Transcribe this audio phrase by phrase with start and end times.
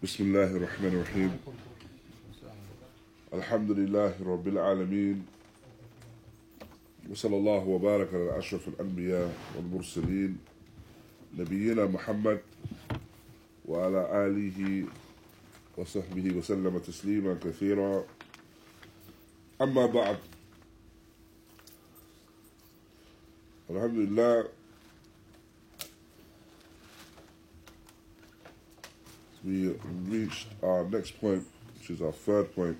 [0.00, 1.32] بسم الله الرحمن الرحيم.
[3.36, 5.26] الحمد لله رب العالمين.
[7.10, 10.38] وصلى الله وبارك على أشرف الأنبياء والمرسلين.
[11.36, 12.40] نبينا محمد
[13.68, 14.88] وعلى آله
[15.76, 18.04] وصحبه وسلم تسليما كثيرا.
[19.60, 20.18] أما بعد.
[23.70, 24.48] الحمد لله
[29.50, 29.74] we
[30.06, 31.44] reached our next point,
[31.78, 32.78] which is our third point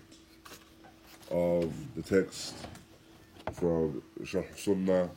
[1.30, 2.54] of the text
[3.52, 5.10] from Sharh Sunnah,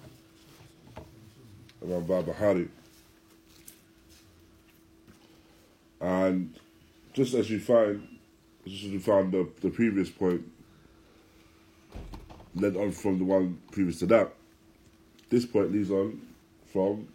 [1.84, 2.70] Imam Barbahari.
[6.02, 6.56] And
[7.14, 8.08] just as you find,
[8.66, 10.44] just as you found the, the previous point,
[12.56, 14.34] led on from the one previous to that,
[15.30, 16.20] this point leads on
[16.72, 17.08] from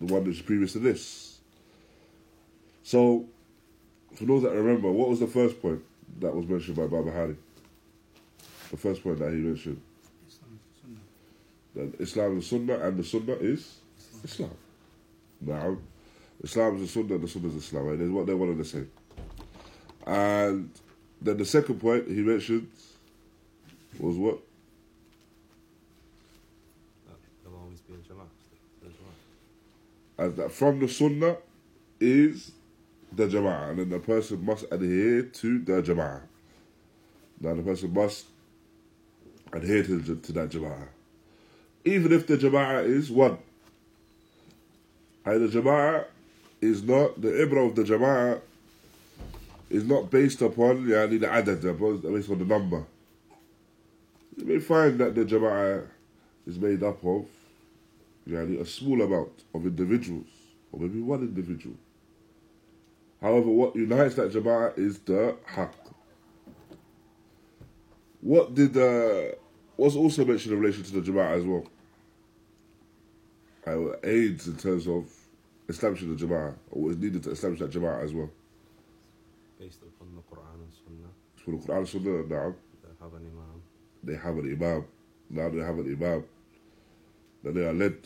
[0.00, 1.33] the one that's previous to this.
[2.84, 3.24] So,
[4.14, 5.82] for those that remember, what was the first point
[6.20, 7.34] that was mentioned by Barbahari?
[8.70, 9.80] The first point that he mentioned.
[11.74, 13.78] That Islam is Sunnah and the Sunnah is
[14.22, 14.50] Islam.
[15.40, 15.78] Now,
[16.42, 17.86] Islam is the Sunnah and the Sunnah is Islam.
[17.86, 17.98] Right?
[17.98, 18.90] There's what they're one and the same.
[20.06, 20.70] And
[21.22, 22.68] then the second point he mentioned
[23.98, 24.38] was what?
[27.42, 28.28] There'll always be a Jama'ah.
[28.82, 30.26] There's Jama'ah.
[30.26, 31.38] And that from the Sunnah
[31.98, 32.52] is
[33.16, 33.70] the Jama'ah.
[33.70, 36.22] And then the person must adhere to the Jama'ah.
[37.40, 38.26] Now the person must
[39.52, 40.88] adhere to, the- to that Jama'ah.
[41.84, 43.38] Even if the Jama'ah is one.
[45.24, 46.06] And the Jama'ah
[46.60, 48.40] is not, the Ibra of the Jama'ah
[49.70, 52.84] is not based upon yani, the adad, based on the number.
[54.36, 55.86] You may find that the Jama'ah
[56.46, 57.26] is made up of
[58.28, 60.26] yani, a small amount of individuals,
[60.72, 61.76] or maybe one individual.
[63.24, 65.72] However, what unites that Jama'ah is the Haqq.
[68.20, 69.34] What did uh,
[69.76, 71.66] what's also mentioned in relation to the Jama'ah as well?
[73.66, 75.10] Uh, aids in terms of
[75.70, 78.28] establishing the Jama'ah, or what is needed to establish that Jama'ah as well.
[79.58, 81.08] Based upon the Quran and Sunnah,
[81.42, 83.62] So the Quran and Sunnah, na'am, they have an Imam.
[84.02, 84.84] they have an Imam.
[85.30, 86.24] Now they have an Imam.
[87.42, 87.96] Now they are led.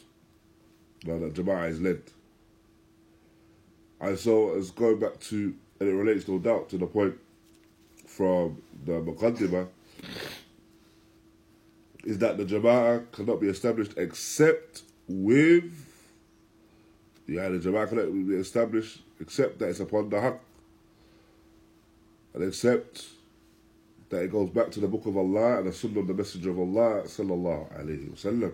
[1.05, 2.03] Now the Jama'ah is led.
[4.01, 7.15] And so it's going back to, and it relates no doubt to the point
[8.07, 9.69] from the Muqaddimah,
[12.05, 15.75] is that the Jama'ah cannot be established except with,
[17.27, 20.39] yeah, the Jama'ah cannot be established except that it's upon the Haqq.
[22.35, 23.07] And except
[24.11, 26.51] that it goes back to the Book of Allah and the Sunnah of the Messenger
[26.51, 28.53] of Allah sallallahu alayhi wasallam.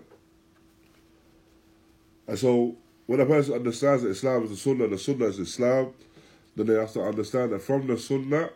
[2.26, 2.76] And so,
[3.06, 5.92] when a person understands that Islam is the Sunnah, the Sunnah is Islam,
[6.56, 8.50] then they have to understand that from the Sunnah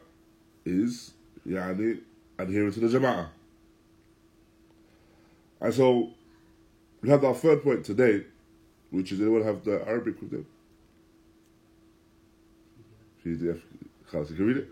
[0.64, 1.12] is
[1.46, 2.00] yani,
[2.38, 3.28] adhering to the Jama'ah.
[5.60, 6.10] And so
[7.02, 8.24] we have our third point today,
[8.90, 10.46] which is anyone have the Arabic with them?
[13.24, 13.60] PDF.
[14.10, 14.68] Can you read it?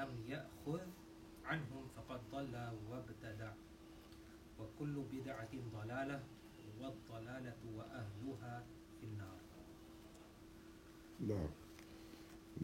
[0.00, 0.80] لم يأخذ
[1.44, 2.54] عنهم فقد ضل
[2.90, 3.52] وابتدع
[4.60, 6.20] وكل بدعة ضلالة
[6.80, 8.64] والضلالة وأهلها
[9.00, 9.40] في النار
[11.22, 11.36] No.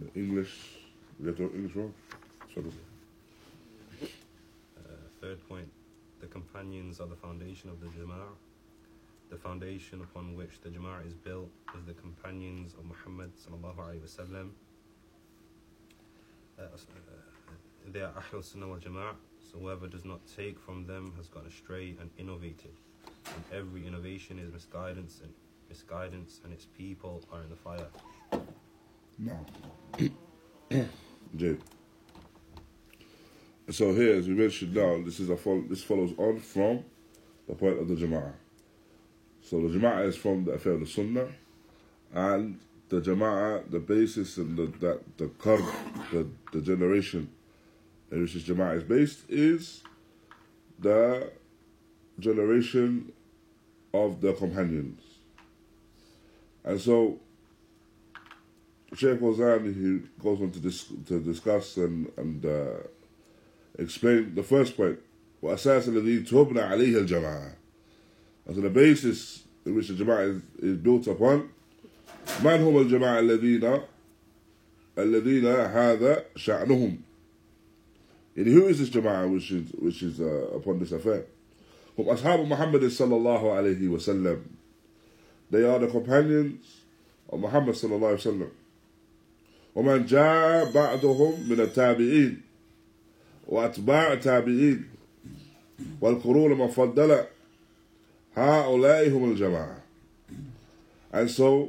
[0.00, 0.78] The English,
[1.20, 1.92] we the English wrong?
[2.54, 2.72] Sorry.
[4.02, 4.08] Uh,
[5.20, 5.68] third point,
[6.22, 8.32] the companions are the foundation of the Jama'ah.
[9.28, 14.00] The foundation upon which the Jama'ah is built is the companions of Muhammad sallallahu alaihi
[14.00, 14.48] wasallam.
[14.48, 14.65] Uh,
[16.58, 16.62] uh,
[17.92, 19.14] they are Ahlul Sunnah wal Jama'ah,
[19.50, 22.72] so whoever does not take from them has gone astray and innovated.
[23.06, 25.32] And every innovation is misguidance and
[25.68, 27.86] misguidance and its people are in the fire.
[29.18, 29.46] No.
[31.36, 31.60] Jade.
[33.70, 36.84] So here, as we mentioned now, this is a fol- this follows on from
[37.48, 38.32] the point of the Jama'ah.
[39.42, 41.28] So the Jama'ah is from the affair of the Sunnah,
[42.12, 45.64] and the jama'ah, the basis and the that the qarb,
[46.12, 47.28] the, the generation
[48.10, 49.82] in which this jama'ah is based is
[50.78, 51.30] the
[52.18, 53.12] generation
[53.92, 55.00] of the companions.
[56.64, 57.18] And so
[58.94, 62.78] Sheikh Fawzan he goes on to dis- to discuss and and uh,
[63.78, 64.98] explain the first point.
[65.42, 67.52] وأساس الذي تبنى عليه الجماعة.
[68.46, 71.50] And so the basis in which the Jama'ah is, is built upon
[72.44, 73.80] من هم الجماعة الذين
[74.98, 76.96] الذين هذا شأنهم؟
[78.36, 81.24] يعني who is this jama'ah which is, which is uh, upon this affair?
[81.98, 84.42] هم أصحاب محمد صلى الله عليه وسلم.
[85.50, 86.82] They are the companions
[87.30, 88.50] of Muhammad صلى الله عليه وسلم.
[89.74, 92.40] ومن جاء بعدهم من التابعين
[93.48, 94.84] وأتباع التابعين
[96.00, 97.26] والقرون المفضلة
[98.36, 99.82] هؤلاء هم الجماعة.
[101.12, 101.68] And so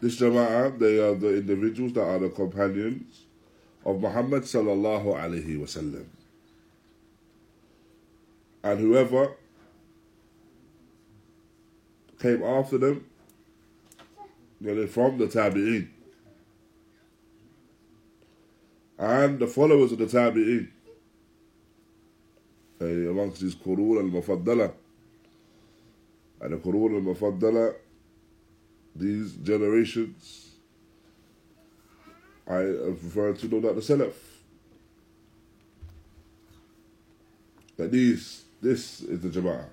[0.00, 3.22] This jama'ah, they are the individuals that are the companions
[3.84, 6.04] of Muhammad sallallahu alaihi wasallam.
[8.62, 9.32] And whoever
[12.20, 13.06] came after them,
[14.60, 15.88] they're from the Tabi'in.
[18.98, 20.68] And the followers of the Tabi'in,
[22.80, 24.72] amongst these Qurun al-Mufaddala.
[26.40, 27.74] And the Qurun al-Mufaddala
[28.95, 30.49] these generations
[32.47, 34.13] I refer to know that the Salaf
[37.77, 39.65] that these this is the Jama'ah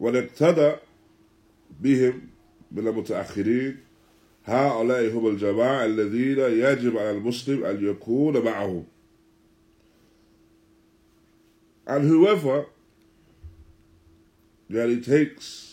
[0.00, 0.76] والاقتدى
[1.80, 2.20] بهم
[2.72, 3.76] من المتأخرين
[4.44, 8.84] هؤلاء هم الجماعة الذين يجب على المسلم أن يكون معهم
[11.86, 12.66] and whoever
[14.70, 15.67] that he takes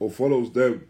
[0.00, 0.88] or follows them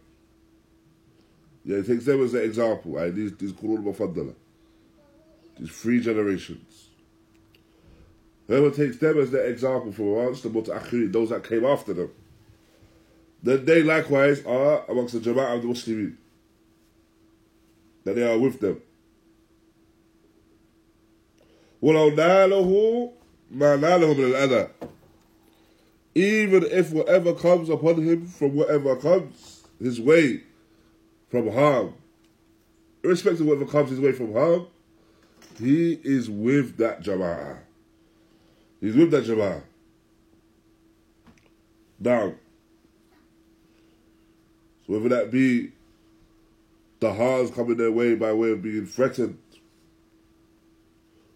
[1.65, 3.15] yeah, he takes them as an example right?
[3.15, 4.35] these these Qurun Mufaddala
[5.59, 6.89] these three generations
[8.47, 12.11] whoever takes them as their example for us the Muta'akhirin those that came after them
[13.43, 16.17] then they likewise are amongst the Jama'ah of the Muslimin
[18.07, 18.81] that they are with them.
[21.83, 23.13] ولو ناله
[23.51, 24.69] ما ناله من الأذى
[26.14, 30.42] even if whatever comes upon him from whatever comes his way
[31.30, 31.94] from harm,
[33.04, 34.68] irrespective of whatever comes his way from harm,
[35.60, 37.58] he is with that jama'ah.
[38.80, 39.62] He's with that jama'ah.
[42.00, 42.34] Now,
[44.86, 45.72] so whether that be
[47.00, 49.38] the harms coming their way by way of being threatened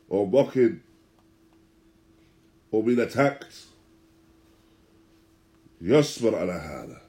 [0.09, 0.81] or mocking
[2.71, 3.65] or being attacked.
[5.84, 7.00] يصبر على هذا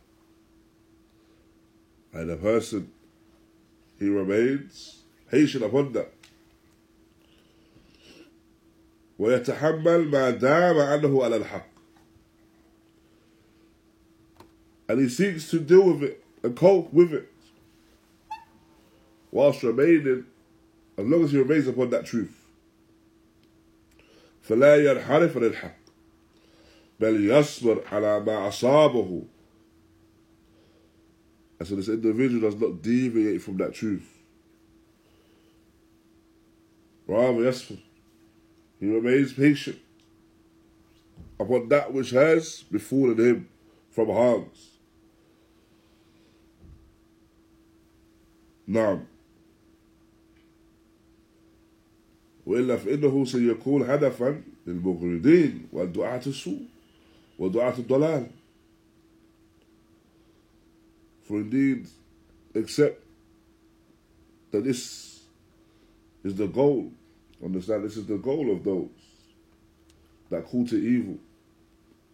[2.14, 2.92] and a person
[4.00, 6.14] he remains patient upon that
[9.20, 11.72] ويتحمل ما دام عنه على الحق
[14.90, 17.32] and he seeks to deal with it and cope with it
[19.32, 20.26] whilst remaining,
[20.98, 22.38] as long as he remains upon that truth.
[24.44, 25.78] فلا ينحرف عن الحق
[27.01, 29.27] بل يصبر على ما أصابه
[31.59, 34.07] and so this individual does not deviate from that truth.
[37.07, 37.79] Rather, يصبر.
[38.79, 39.79] He remains patient
[41.41, 43.49] upon that which has befallen him
[43.91, 44.73] from harms.
[48.69, 49.05] نعم
[52.47, 56.76] وإلا فإنه سيكون هدفا للمغردين والدعاة السوء
[57.40, 58.30] ودعاة الضلال
[61.24, 61.88] For indeed,
[62.54, 63.02] except
[64.52, 65.22] that this
[66.24, 66.92] is the goal,
[67.44, 68.90] understand this is the goal of those
[70.30, 71.18] that call to evil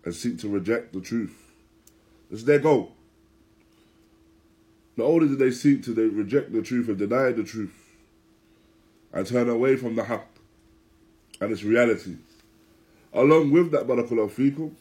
[0.05, 1.35] and seek to reject the truth.
[2.29, 2.91] This is their goal.
[4.95, 7.73] Not only do they seek to they reject the truth and deny the truth,
[9.13, 10.25] and turn away from the haqq
[11.41, 12.17] and its realities.
[13.13, 14.71] Along with that, barakallahu fikum,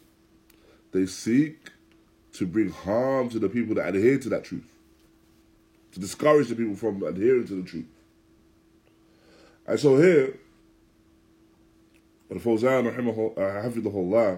[0.91, 1.71] they seek
[2.33, 4.69] to bring harm to the people that adhere to that truth,
[5.91, 7.85] to discourage the people from adhering to the truth.
[9.67, 10.37] And so here,
[12.31, 12.95] Al-Fawzan,
[13.35, 14.37] hafidhullah, uh,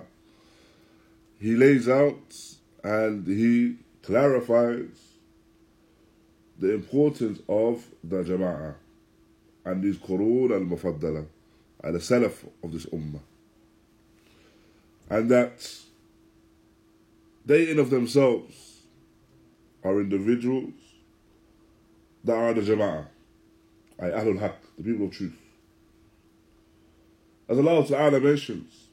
[1.39, 2.35] he lays out
[2.83, 5.13] and he clarifies
[6.59, 8.75] the importance of the jama'ah
[9.65, 11.25] and these Qurun al-Mufaddala
[11.83, 13.19] and the Salaf of this Ummah.
[15.09, 15.67] And that
[17.46, 18.82] they in of themselves
[19.84, 20.74] are individuals
[22.24, 23.06] that are the Jama'ah,
[24.00, 25.36] ay Ahlul Haq, the people of truth.
[27.48, 28.88] As Allah Ta'ala mentions,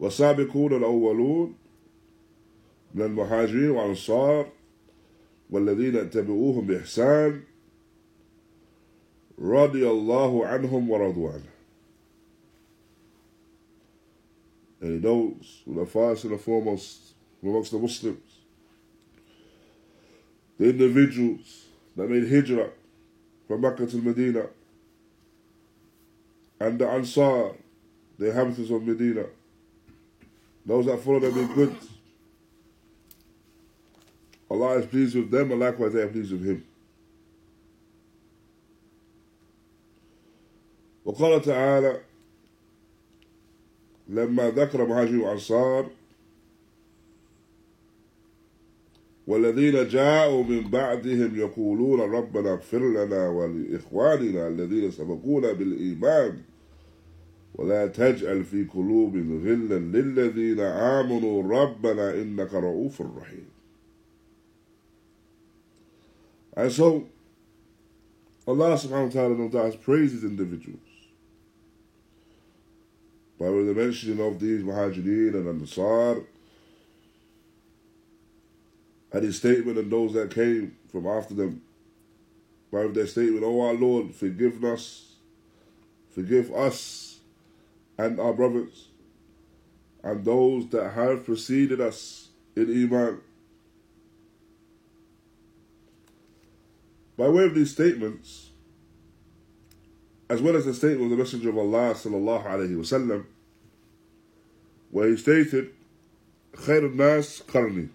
[0.00, 1.54] والسابقون الأولون
[2.94, 4.46] من المهاجرين والأنصار
[5.50, 7.42] والذين اتبعوهم بإحسان
[9.38, 11.50] رضي الله عنهم ورضوا عنه
[14.82, 17.03] and those who are first and foremost
[17.42, 18.18] amongst the Muslims,
[20.58, 22.70] the individuals that made hijrah
[23.50, 24.46] from Mecca to Medina.
[26.60, 27.52] And the Ansar,
[28.18, 29.24] the inhabitants of Medina.
[30.64, 31.76] Those that follow them in good.
[34.50, 36.64] Allah is pleased with them and likewise they are pleased with him.
[41.04, 42.00] وقال تعالى
[44.08, 45.90] لما ذكر مهاجر الأنصار
[49.27, 56.41] والذين جاءوا من بعدهم يقولون ربنا اغفر لنا ولإخواننا الذين سبقونا بالإيمان.
[57.55, 61.61] ولا تجعل في قلوبنا غلا للذين آمنوا.
[61.61, 63.45] ربنا إنك رؤوف رحيم.
[66.57, 67.03] And so
[68.47, 70.79] Allah subhanahu wa ta'ala no doubt praises individuals.
[73.39, 76.21] By the mentioning of these Muhajirin and Ansar
[79.14, 81.62] and his statement and those that came from after them
[82.72, 85.14] by their statement, Oh our Lord, forgive us,
[86.10, 87.18] forgive us
[87.98, 88.88] and our brothers
[90.02, 93.20] and those that have preceded us in Iman.
[97.16, 98.50] By way of these statements,
[100.28, 103.24] as well as the statement of the Messenger of Allah sallallahu alaihi wasallam,
[104.90, 105.70] where he stated,
[106.54, 107.88] خير الناس قرني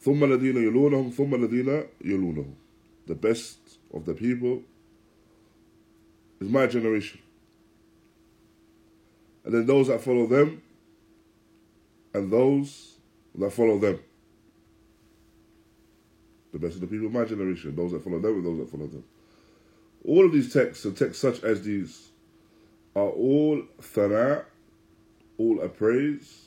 [0.00, 2.54] ثم الذين يلونهم ثم الذين يلونهم
[3.06, 3.58] The best
[3.92, 4.62] of the people
[6.40, 7.20] is my generation.
[9.44, 10.62] And then those that follow them
[12.14, 12.94] and those
[13.34, 14.00] that follow them.
[16.52, 18.70] The best of the people of my generation, those that follow them and those that
[18.70, 19.04] follow them.
[20.06, 22.10] All of these texts, and texts such as these,
[22.94, 24.44] are all thana,
[25.36, 26.44] all a praise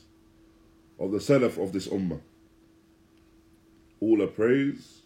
[0.99, 2.21] of the salaf of this ummah.
[4.02, 5.02] All the praise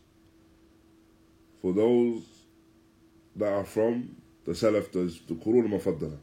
[1.60, 2.22] for those
[3.36, 6.16] that are from the salaf, the, the Qurun Mufaddala,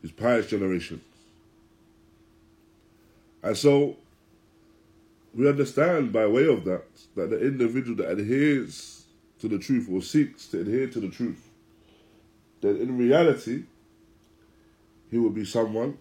[0.00, 1.02] these pious generations.
[3.42, 3.96] And so,
[5.34, 9.04] we understand by way of that, that the individual that adheres
[9.40, 11.50] to the truth or seeks to adhere to the truth,
[12.62, 13.64] that in reality,
[15.10, 15.98] he will be someone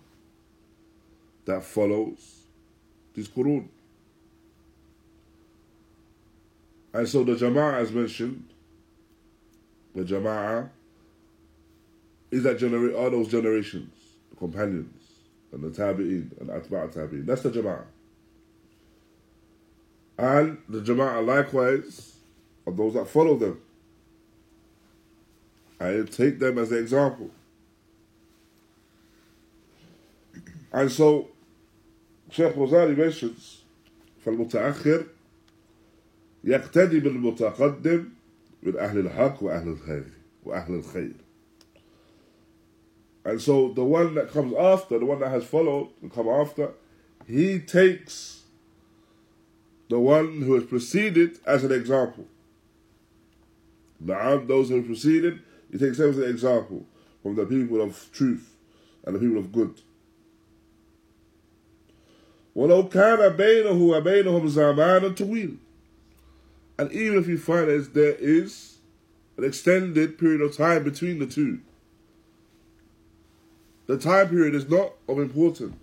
[1.44, 2.44] that follows
[3.14, 3.68] this Qur'an.
[6.93, 8.49] And so the Jama'ah as mentioned,
[9.95, 10.69] the Jama'ah
[12.31, 13.93] is that genera- are those generations,
[14.31, 15.03] the companions,
[15.53, 17.27] and the Tabi'in, and Atba' Tabi'in.
[17.27, 17.85] That's the Jama'ah.
[20.19, 22.17] And the Jama'ah likewise
[22.67, 23.61] are those that follow them.
[25.81, 27.31] I take them as an example.
[30.73, 31.29] And so,
[32.31, 33.63] Sheikh Rosari mentions,
[34.25, 35.07] فالمتأخر
[36.45, 38.09] يقتدي بالمتقدم
[38.63, 40.05] من أهل الحق وأهل الخير
[40.45, 41.15] وأهل الخير.
[43.25, 46.73] And so the one that comes after, the one that has followed and come after,
[47.27, 48.43] he takes
[49.89, 52.27] the one who has preceded as an example.
[54.05, 55.41] Na'am, those who have preceded,
[55.71, 56.85] he takes them as an example
[57.23, 58.57] from the people of truth
[59.05, 59.81] and the people of good.
[62.55, 65.57] ولو كان بينه وبينهم زمان طويل
[66.78, 68.78] and even if you find that there is
[69.38, 71.60] an extended period of time between the two
[73.88, 75.76] the time period is not of importance.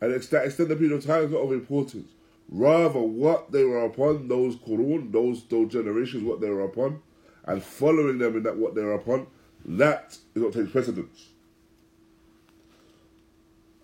[0.00, 2.08] And that extended period of time is not of importance.
[2.48, 7.02] Rather what they were upon those qurun those those generations what they were upon
[7.44, 9.26] and following them in that what they were upon
[9.64, 11.30] that is what takes precedence.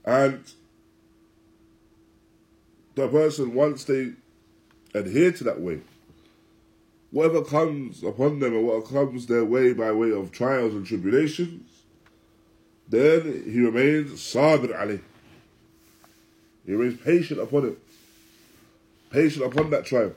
[0.04, 0.44] And
[2.94, 4.12] the person, once they
[4.94, 5.80] adhere to that way.
[7.10, 11.68] Whatever comes upon them and what comes their way by way of trials and tribulations,
[12.88, 15.00] then he remains sabr ali.
[16.64, 17.78] He remains patient upon it,
[19.10, 20.14] patient upon that trial.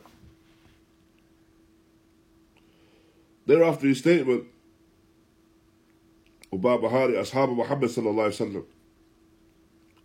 [3.45, 4.45] Thereafter, his statement,
[6.51, 8.61] Ubba Bahari, Ashab Muhammad sallallahu alayhi wa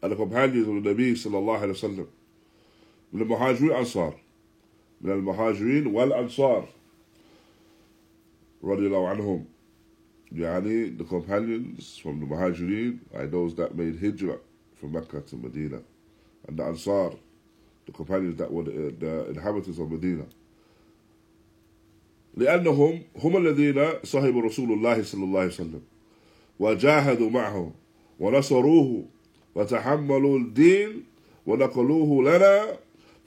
[0.03, 2.07] and the companions of the Nabi sallallahu alayhi wa sallam,
[3.13, 4.15] the Muhajri Ansar,
[5.01, 6.69] من المهاجرين والأنصار
[8.65, 9.45] رضي الله عنهم
[10.33, 14.39] يعني the companions from the Muhajirin are those that made hijrah
[14.75, 15.81] from Mecca to Medina
[16.47, 17.11] and the Ansar
[17.87, 20.25] the companions that were the, the inhabitants of Medina
[22.37, 25.83] لأنهم هم الذين صحبوا رسول الله صلى الله عليه وسلم
[26.61, 27.73] وجاهدوا معه
[28.21, 29.05] ونصروه
[29.55, 31.05] وتحملوا الدين
[31.47, 32.79] ونقلوه لنا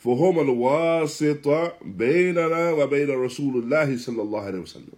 [0.03, 4.95] فهم الواسطة بيننا وبين رسول الله صلى الله عليه وسلم.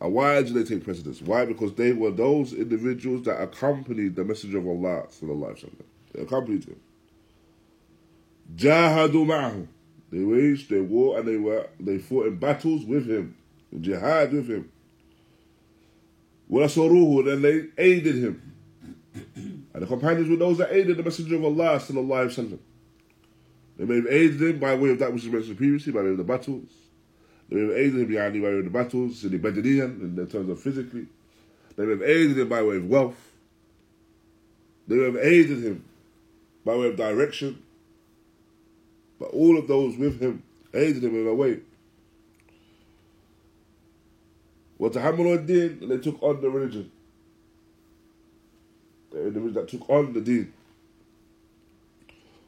[0.00, 1.20] And why did they take precedence?
[1.20, 1.44] Why?
[1.44, 5.84] Because they were those individuals that accompanied the Messenger of Allah صلى الله عليه وسلم.
[6.12, 6.76] They accompanied him.
[8.56, 9.66] جاهدوا معه.
[10.10, 13.36] They waged their war and they were they fought in battles with him,
[13.72, 14.70] in jihad with him.
[16.50, 18.52] وَنَصَرُوهُ and they aided him.
[19.74, 22.58] And the companions were those that aided the Messenger of Allah sallallahu alaihi wasallam.
[23.76, 26.10] They may have aided him by way of that which was mentioned previously, by way
[26.10, 26.68] of the battles.
[27.48, 30.48] They may have aided him by way of the battles in the Badriyan, in terms
[30.48, 31.06] of physically.
[31.76, 33.32] They may have aided him by way of wealth.
[34.88, 35.84] They may have aided him
[36.64, 37.62] by way of direction.
[39.18, 40.42] But all of those with him
[40.74, 41.60] aided him in a way.
[44.80, 46.90] وتحملوا الدين and they took on the religion.
[49.10, 50.52] The individuals that took on the deen.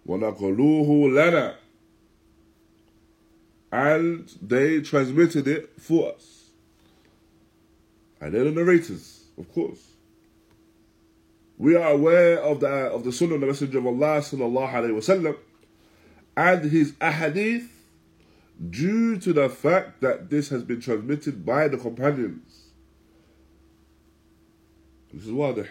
[0.06, 1.54] وَنَقَلُوهُ لَنَا
[3.72, 6.50] And they transmitted it for us.
[8.20, 9.90] And they're the narrators, of course.
[11.56, 14.92] We are aware of the of the Sunnah of the Messenger of Allah sallallahu alayhi
[14.92, 15.37] wasallam
[16.37, 17.68] and his ahadith
[18.70, 22.64] due to the fact that this has been transmitted by the companions.
[25.12, 25.68] This is wadah.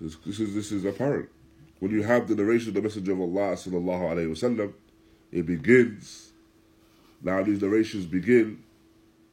[0.00, 1.30] This, this is this is apparent.
[1.80, 4.72] When you have the narration of the Messenger of Allah sallallahu alaihi wasallam,
[5.30, 6.32] it begins.
[7.22, 8.62] Now these narrations begin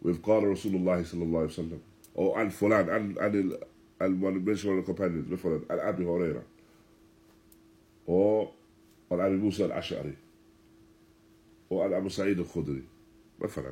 [0.01, 1.79] with Qala Rasulullah sallallahu alaihi wasallam,
[2.13, 3.57] or Al Fulan, and and
[3.99, 6.43] and one mention of the companions, مثلا Al Abi Hurairah,
[8.07, 8.51] or
[9.09, 10.15] Al Abi Musa Al Ash'ari,
[11.69, 12.83] or Al Abu Sa'id Al Khudri,
[13.39, 13.71] مثلا.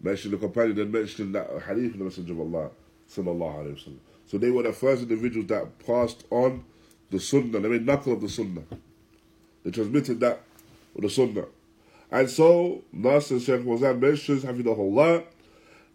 [0.00, 2.70] Mention the companion, then mention that hadith of the Messenger of Allah
[3.08, 3.98] sallallahu alaihi wasallam.
[4.26, 6.64] So they were the first individuals that passed on
[7.13, 7.59] the Sunnah.
[7.59, 8.63] They made knuckle of the Sunnah.
[9.63, 10.41] They transmitted that
[10.93, 11.45] with the Sunnah.
[12.11, 15.23] And so, and Sheikh Fawzan mentions, Hafidahullah,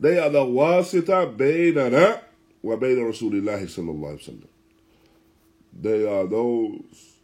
[0.01, 2.21] they are the wasita baynana
[2.63, 4.47] wa bayna Rasulillahi sallallahu alayhi wa
[5.81, 7.15] They are those,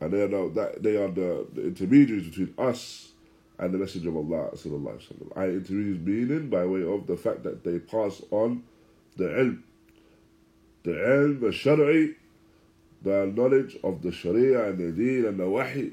[0.00, 3.12] and they are, the, they are the, the intermediaries between us
[3.58, 5.56] and the Messenger of Allah sallallahu alayhi wa sallam.
[5.56, 8.62] intermediaries meaning by way of the fact that they pass on
[9.16, 9.62] the ilm.
[10.84, 12.14] The ilm, the shari'i,
[13.02, 15.92] the knowledge of the Sharia and the Deen and the Wahi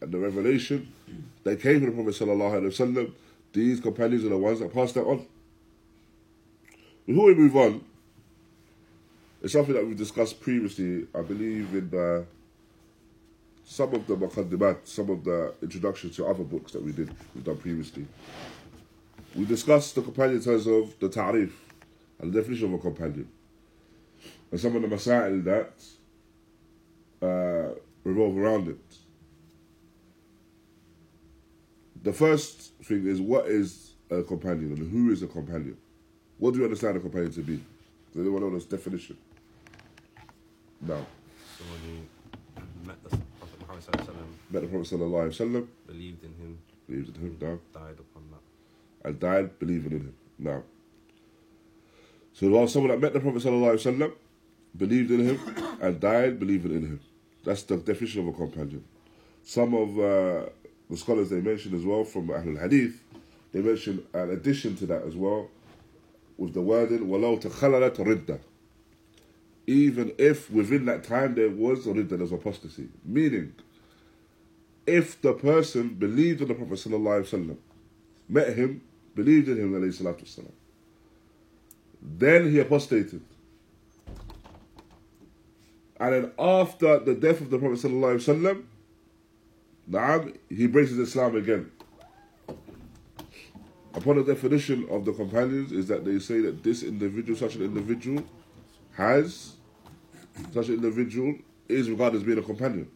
[0.00, 0.92] and the revelation
[1.44, 3.12] they came from the Prophet Sallallahu Alaihi Wasallam.
[3.52, 5.26] These companions are the ones that passed that on.
[7.06, 7.82] Before we move on,
[9.42, 12.24] it's something that we've discussed previously, I believe, in uh,
[13.64, 17.44] some of the Muqaddimat, some of the introductions to other books that we did, we've
[17.44, 18.06] done previously.
[19.34, 21.52] We discussed the companion terms of the ta'rif
[22.18, 23.28] and the definition of a companion.
[24.50, 25.72] And some of the masail that
[27.22, 28.96] uh, revolve around it.
[32.02, 35.76] The first thing is what is a companion and who is a companion?
[36.38, 37.56] What do you understand a companion to be?
[38.12, 39.16] Does anyone know this definition?
[40.80, 41.04] No.
[41.58, 45.66] Someone who met the Prophet Muhammad sallallahu alaihi wasallam, Met the Prophet sallallahu alaihi wasallam,
[45.86, 47.60] believed in him, believed in him, no.
[47.74, 49.08] died upon that.
[49.08, 50.62] And died believing in him, no.
[52.32, 54.12] So was someone that met the Prophet sallallahu alaihi wasallam,
[54.76, 55.40] believed in him,
[55.82, 57.00] and died believing in him.
[57.47, 58.83] That's the definition of a companion.
[59.43, 60.49] Some of uh,
[60.89, 63.01] the scholars they mention as well from Ahlul Hadith,
[63.51, 65.49] they mention an addition to that as well,
[66.37, 68.39] with the wording وَلَوْ تَخَلَلَتْ رِدَّةً
[69.67, 72.87] Even if within that time there was a ridda, there's apostasy.
[73.05, 73.53] Meaning,
[74.87, 77.57] if the person believed in the Prophet sallallahu alaihi wasallam,
[78.27, 78.81] met him,
[79.15, 80.51] believed in him alayhi salatu wasallam,
[82.01, 83.21] then he apostated.
[86.00, 88.64] And then after the death of the Prophet sallallahu
[89.90, 91.70] wasallam, he embraces Islam again.
[93.94, 97.62] Upon the definition of the companions is that they say that this individual, such an
[97.62, 98.22] individual,
[98.92, 99.54] has,
[100.52, 101.34] such an individual
[101.68, 102.88] is regarded as being a companion.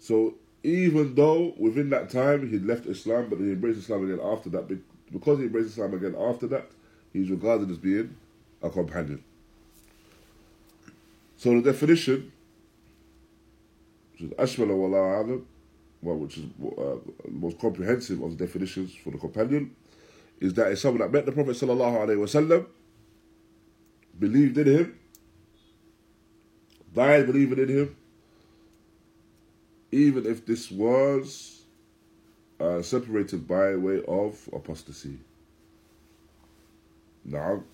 [0.00, 4.50] So even though within that time he left Islam, but he embraced Islam again after
[4.50, 4.66] that,
[5.12, 6.70] because he embraced Islam again after that,
[7.12, 8.16] he's regarded as being
[8.62, 9.22] a companion.
[11.44, 12.32] So the definition
[14.12, 15.46] which is Ashmala Wallahu Alam,
[16.00, 16.44] well, which is
[16.78, 16.96] uh,
[17.30, 19.76] most comprehensive of the definitions for the companion,
[20.40, 22.64] is that it's someone that met the Prophet Sallallahu Alaihi Wasallam,
[24.18, 24.98] believed in him,
[26.94, 27.96] died believing in him,
[29.92, 31.60] even if this was
[32.58, 35.18] uh, separated by way of apostasy.
[37.22, 37.64] Now,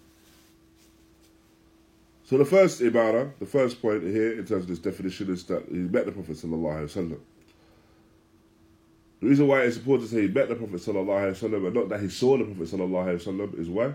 [2.30, 5.64] So the first ibara, the first point here in terms of this definition is that
[5.68, 7.18] he met the Prophet sallallahu alaihi wasallam.
[9.20, 11.74] The reason why it's important to say he met the Prophet sallallahu alaihi wasallam and
[11.74, 13.94] not that he saw the Prophet sallallahu alaihi wasallam is why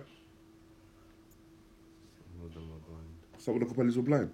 [3.37, 4.33] some of the companions were blind.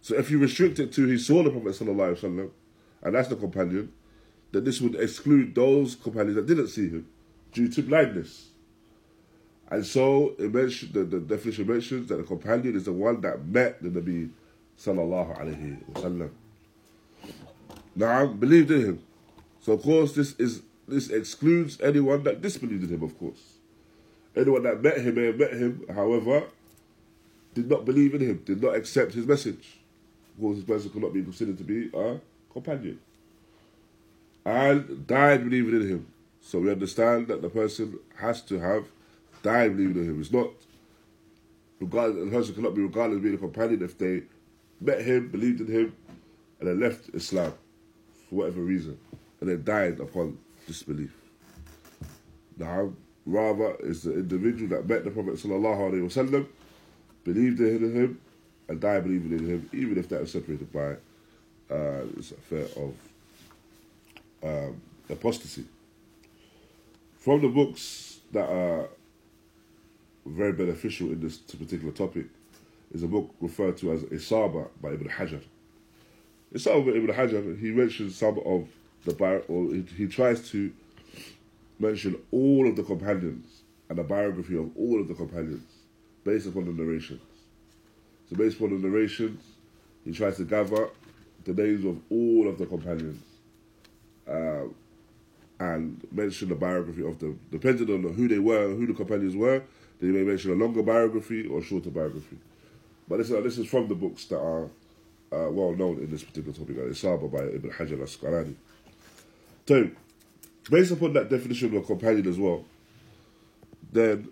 [0.00, 2.50] So if you restrict it to he saw the Prophet sallallahu alaihi wasallam,
[3.02, 3.92] and that's the companion,
[4.50, 7.06] then this would exclude those companions that didn't see him
[7.52, 8.48] due to blindness.
[9.70, 13.44] And so it mentioned, the, the definition mentions that the companion is the one that
[13.44, 14.30] met the Nabi
[14.78, 16.30] sallallahu alaihi wasallam.
[17.94, 19.02] Now believed in him.
[19.60, 23.58] So of course this is this excludes anyone that disbelieved in him, of course.
[24.34, 26.44] Anyone that met him may have met him, however,
[27.52, 29.80] did not believe in him, did not accept his message.
[30.34, 33.00] Of course, this person could not be considered to be a companion.
[34.46, 36.06] And died believing in him.
[36.40, 38.86] So we understand that the person has to have
[39.42, 40.20] died believing in him.
[40.20, 40.48] It's not
[41.80, 44.22] regarded the person cannot be regarded as being a companion if they
[44.80, 45.94] met him, believed in him,
[46.60, 47.52] and then left Islam
[48.28, 48.98] for whatever reason.
[49.40, 51.14] And then died upon disbelief.
[52.56, 52.92] Now,
[53.24, 56.46] rather is the individual that met the Prophet sallallahu alaihi wasallam,
[57.24, 58.20] believed in him,
[58.68, 60.92] and died believing in him, even if that is separated by
[61.72, 62.94] uh, this affair of
[64.42, 65.64] um, apostasy.
[67.18, 68.88] From the books that are
[70.28, 72.26] very beneficial in this particular topic
[72.92, 75.42] is a book referred to as Isaba by Ibn Hajar.
[76.54, 78.68] Isaba by Ibn Hajar, he mentions some of
[79.04, 80.72] the, bi- or he, he tries to
[81.78, 85.64] mention all of the companions and a biography of all of the companions
[86.24, 87.20] based upon the narrations.
[88.28, 89.42] So based upon the narrations,
[90.04, 90.88] he tries to gather
[91.44, 93.22] the names of all of the companions
[94.28, 94.64] uh,
[95.60, 97.38] and mention the biography of them.
[97.50, 99.62] Depending on who they were, who the companions were,
[100.00, 102.38] they may mention a longer biography or shorter biography.
[103.08, 104.64] But this, uh, this is from the books that are
[105.32, 108.54] uh, well known in this particular topic, like Isaba by Ibn Hajar al-Asqalani.
[109.66, 109.90] So,
[110.70, 112.64] based upon that definition of a companion as well,
[113.92, 114.28] then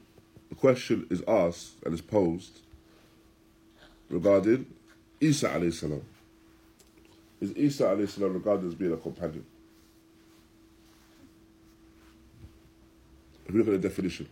[0.48, 2.60] the question is asked and is posed
[4.08, 4.66] regarding
[5.20, 6.02] Isa alayhi salam.
[7.40, 9.44] Is Isa alayhi salam regarded as being a companion?
[13.46, 14.28] If we look at the definition,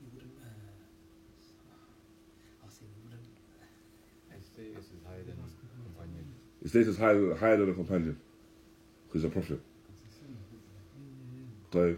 [0.00, 0.36] You wouldn't.
[0.36, 0.48] Uh,
[2.64, 3.24] I'll say you wouldn't.
[4.36, 5.36] His status is higher than
[5.96, 6.26] companion.
[6.66, 8.18] His status higher, higher than a companion
[9.06, 9.60] because he's a prophet.
[11.72, 11.96] So,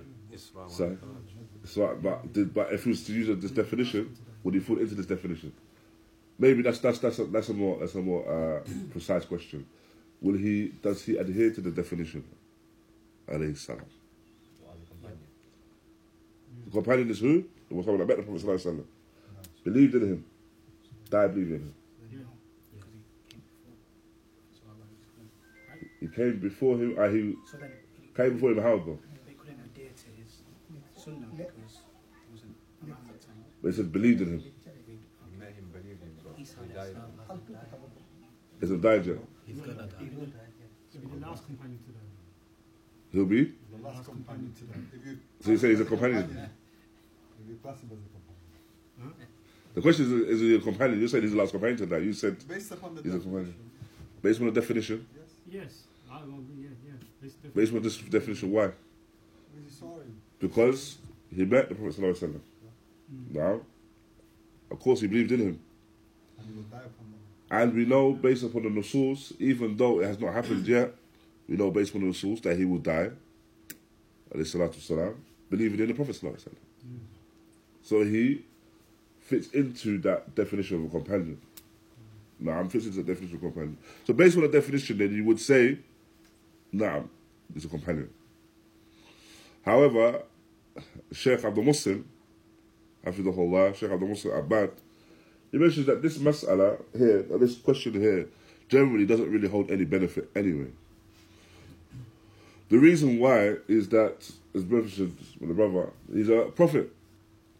[0.69, 0.99] So-
[1.65, 4.95] so but, did, but if he was to use this definition, would he fall into
[4.95, 5.53] this definition?
[6.39, 9.67] Maybe that's that's that's a, that's a more that's a more uh, precise question.
[10.21, 12.25] Will he does he adhere to the definition?
[13.29, 13.85] Alayhi salam.
[16.67, 17.45] The companion is who?
[17.69, 18.85] The one that met the Prophet.
[19.65, 20.25] Believed in him,
[21.11, 21.75] died believing in him.
[26.01, 26.91] He came before him.
[26.99, 27.73] Uh, he So then
[28.17, 28.59] came before him.
[28.63, 28.99] How though?
[29.27, 30.31] they couldn't adhere to his
[31.03, 31.79] sunnah because
[32.27, 32.55] he wasn't
[32.85, 33.41] around that time.
[33.63, 34.41] But he said believed in him.
[34.41, 34.53] He
[35.39, 36.93] met him, believed him, he died.
[36.93, 37.69] salam hasn't died.
[38.61, 39.19] He said died yet.
[39.47, 39.87] He's gonna die.
[40.01, 40.51] He will die.
[40.59, 40.67] Yeah.
[40.93, 42.07] To be the last companion to them.
[43.13, 43.43] He'll be.
[43.77, 45.21] The last companion to them.
[45.41, 46.25] So you say he's a companion.
[47.41, 49.29] if you class him as a companion.
[49.75, 51.01] The question is, is he a companion?
[51.01, 51.99] You said he's the last companion to die.
[51.99, 53.55] You said Based upon the He's a definition,
[54.23, 55.07] based on the definition.
[55.15, 55.73] yes, Yes,
[56.11, 56.93] I will agree, yeah, yeah.
[57.23, 58.67] This Based on this definition, why?
[59.53, 60.99] when you saw him, Because
[61.35, 62.41] he met the Prophet sallallahu alaihi wasallam.
[63.31, 63.61] Now,
[64.71, 65.61] of course, he believed in him,
[66.39, 67.21] and he will die upon them.
[67.51, 70.95] and we know based upon the nusus, even though it has not happened yet,
[71.49, 73.11] we know based upon the nusus that he will die.
[74.35, 75.15] Alayhi salatu salam,
[75.51, 76.87] believing in the Prophet sallallahu alaihi wasallam.
[76.87, 76.99] Mm.
[77.83, 78.45] So he
[79.21, 81.41] fits into that definition of a companion.
[82.43, 83.79] Naam fits into the definition of a companion.
[84.07, 85.79] So based on the definition, then you would say,
[86.75, 87.09] Naam,
[87.55, 88.11] he's a companion.
[89.65, 90.23] However,
[91.13, 92.05] Sheikh Abdul Muhsin,
[93.05, 94.71] Hafidahullah, Sheikh Abdul Muhsin Abbad,
[95.51, 98.29] he mentions that this mas'ala here, this question here,
[98.69, 100.69] generally doesn't really hold any benefit anyway.
[102.69, 106.93] The reason why is that, as mentioned the brother, he's a prophet.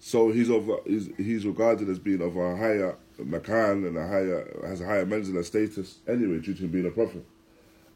[0.01, 4.65] So he's of he's, he's regarded as being of a higher makan and a higher
[4.67, 7.25] has a higher manzila status anyway due to him being a prophet.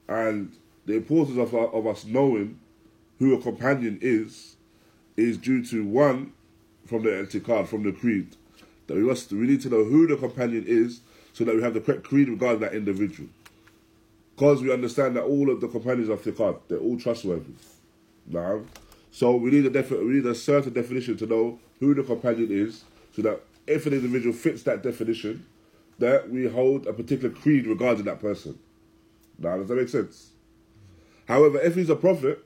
[0.08, 0.50] And
[0.86, 2.58] the importance of of us knowing
[3.18, 4.56] who a companion is
[5.16, 6.32] is due to one
[6.86, 8.36] from the etiquette, from the creed
[8.86, 11.00] that we must we need to know who the companion is
[11.32, 13.28] so that we have the correct creed regarding that individual.
[14.34, 17.52] Because we understand that all of the companions of thiqat, they're all trustworthy.
[18.26, 18.62] Now,
[19.10, 22.48] So we need a defi- we need a certain definition to know who the companion
[22.50, 25.44] is, so that if an individual fits that definition,
[25.98, 28.58] that we hold a particular creed regarding that person.
[29.38, 30.31] Now, does that make sense?
[31.26, 32.44] However, if he's a prophet,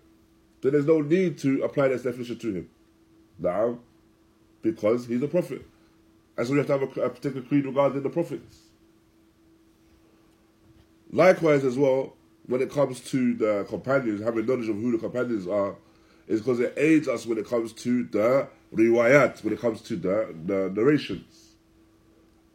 [0.60, 2.70] then there's no need to apply this definition to him.
[3.38, 3.78] Now,
[4.62, 5.62] because he's a prophet.
[6.36, 8.58] And so we have to have a, a particular creed regarding the prophets.
[11.10, 12.14] Likewise, as well,
[12.46, 15.76] when it comes to the companions, having knowledge of who the companions are,
[16.26, 19.96] is because it aids us when it comes to the riwayat, when it comes to
[19.96, 21.52] the, the narrations,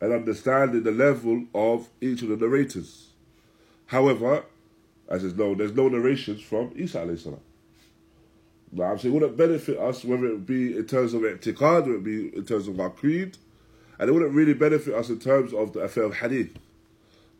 [0.01, 3.11] and understanding the level of each of the narrators.
[3.85, 4.43] However,
[5.11, 7.41] as is known, there's no narrations from Isa alayhi salam.
[8.71, 11.95] Now, I'm saying it wouldn't benefit us whether it be in terms of i'tiqad, whether
[11.95, 13.37] it be in terms of our creed,
[13.99, 16.57] and it wouldn't really benefit us in terms of the affair of hadith.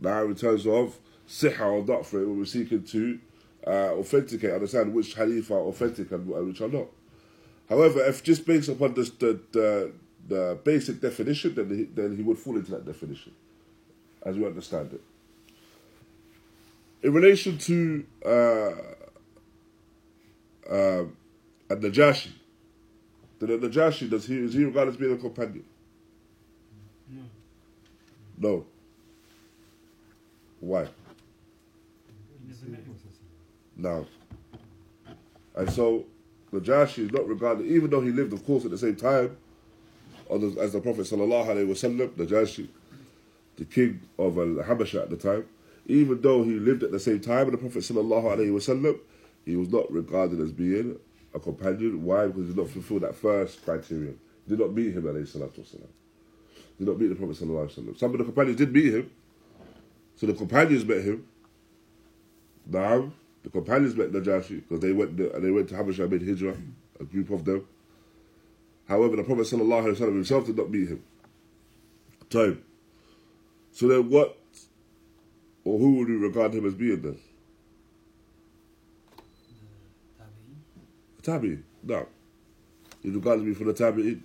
[0.01, 0.97] Now, in terms of
[1.29, 3.19] siha or not for it, when we're seeking to
[3.65, 6.87] uh, authenticate, understand which hadith are authentic and, and which are not.
[7.69, 9.93] However, if just based upon this, the, the,
[10.27, 13.31] the basic definition, then he, then he would fall into that definition,
[14.25, 15.01] as we understand it.
[17.03, 18.29] In relation to uh,
[20.69, 21.03] uh,
[21.69, 22.31] Najashi,
[23.39, 25.63] the Najashi, does he, is he regarded as being a companion?
[27.09, 27.21] No.
[28.37, 28.65] No.
[30.59, 30.83] Why?
[30.83, 32.95] He never met him.
[33.75, 34.05] Now.
[35.55, 36.05] And so,
[36.53, 39.35] Najashi is not regarded, even though he lived, of course, at the same time
[40.39, 42.67] the, as the Prophet Sallallahu Alaihi Wasallam, Najashi,
[43.57, 45.45] the king of Al Habasha at the time,
[45.85, 48.99] even though he lived at the same time with the Prophet Wasallam,
[49.45, 50.99] he was not regarded as being
[51.33, 52.03] a companion.
[52.03, 52.27] Why?
[52.27, 54.19] Because he did not fulfill that first criterion.
[54.45, 55.87] He did not meet him, alayhi salatu wasalam.
[56.77, 57.97] Did not meet the Prophet Wasallam.
[57.97, 59.11] Some of the companions did meet him,
[60.15, 61.25] so the companions met him.
[62.65, 63.11] Now,
[63.43, 66.55] the companions met Najashi because they went there, and they went to Habasha and hijrah,
[66.99, 67.65] a group of them.
[68.87, 71.03] However, the Prophet wasallam himself did not meet him.
[72.29, 72.63] Time.
[73.71, 74.37] So then, what
[75.63, 77.17] or who would we regard him as being then?
[81.17, 81.31] The.
[81.31, 81.59] Tabi.
[81.83, 82.07] No.
[83.03, 84.21] He regarded me for the Tabi'in.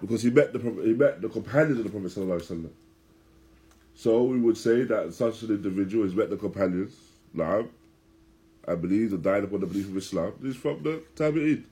[0.00, 2.70] Because he met the he met the companions of the Prophet wasallam.
[3.94, 6.96] So we would say that such an individual has met the companions,
[7.36, 7.68] Naam,
[8.66, 10.32] and believes and died upon the belief of Islam.
[10.42, 11.64] He's from the Tabi'in.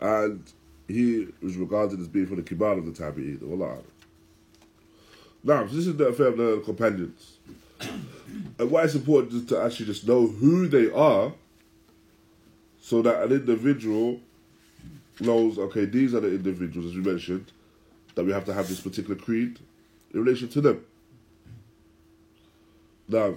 [0.00, 0.44] And
[0.86, 3.42] he was regarded as being from the Kibar of the Tabi'in.
[3.50, 3.78] Allah.
[5.42, 7.37] Now, so this is the affair of the companions.
[8.59, 11.33] and why it's important is to actually just know who they are
[12.81, 14.19] so that an individual
[15.19, 17.51] knows, okay, these are the individuals, as we mentioned,
[18.15, 19.59] that we have to have this particular creed
[20.13, 20.85] in relation to them.
[23.07, 23.35] Now,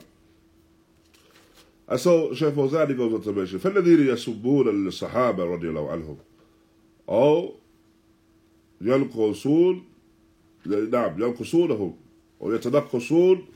[1.88, 6.16] and so Shaykh Fawzani goes on to mention, فَالَّذِينَ يَسُبُّونَ لِلصَّحَابَ رَضِيَ اللَّهُ عَنْهُم
[7.08, 7.54] أو
[8.80, 9.84] ينقصون
[10.66, 11.96] نعم ينقصونهم
[12.40, 13.46] ويتنقصون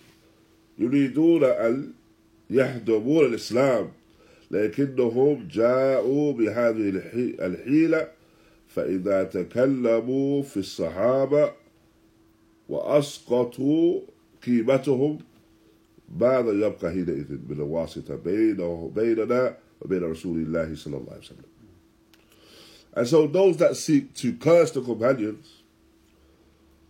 [0.80, 1.92] يريدون أن
[2.50, 3.90] يهدمون الإسلام
[4.52, 8.08] لكنهم جاءوا بهذه الحي- الحيلة
[8.68, 11.52] فإذا تكلموا في الصحابة
[12.70, 14.02] وأسقطوا
[14.46, 15.20] قيمتهم
[16.20, 21.46] ماذا يبقى حينئذ من الواسطة بينه بيننا وبين رسول الله صلى الله عليه وسلم؟
[22.98, 25.62] And so those that seek to curse the companions,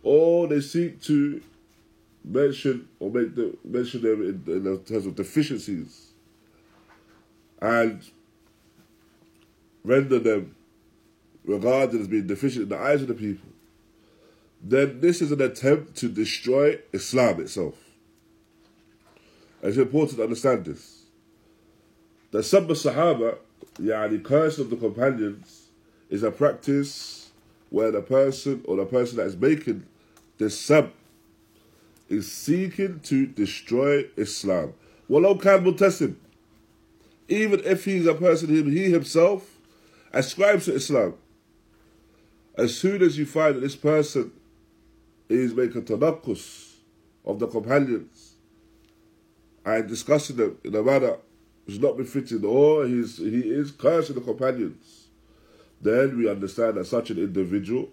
[0.04, 1.40] or they seek to
[2.26, 6.08] mention or make the, mention them in, in terms of deficiencies,
[7.62, 8.02] and
[9.84, 10.54] render them
[11.44, 13.48] regarded as being deficient in the eyes of the people,
[14.62, 17.74] then this is an attempt to destroy Islam itself.
[19.62, 21.04] And it's important to understand this.
[22.32, 23.38] The Sabba Sahaba,
[23.78, 25.68] yani curse of the companions,
[26.10, 27.30] is a practice
[27.70, 29.86] where the person or the person that is making
[30.38, 30.92] the sub
[32.08, 34.74] is seeking to destroy Islam.
[35.10, 36.16] Walau kan mutasim.
[37.28, 39.58] Even if he's a person he himself
[40.12, 41.14] ascribes to Islam.
[42.56, 44.32] As soon as you find that this person
[45.28, 46.74] is making tanakus
[47.24, 48.34] of the companions
[49.64, 51.16] and discussing them in a manner
[51.64, 55.08] which is not befitting, or he's, he is cursing the companions,
[55.80, 57.90] then we understand that such an individual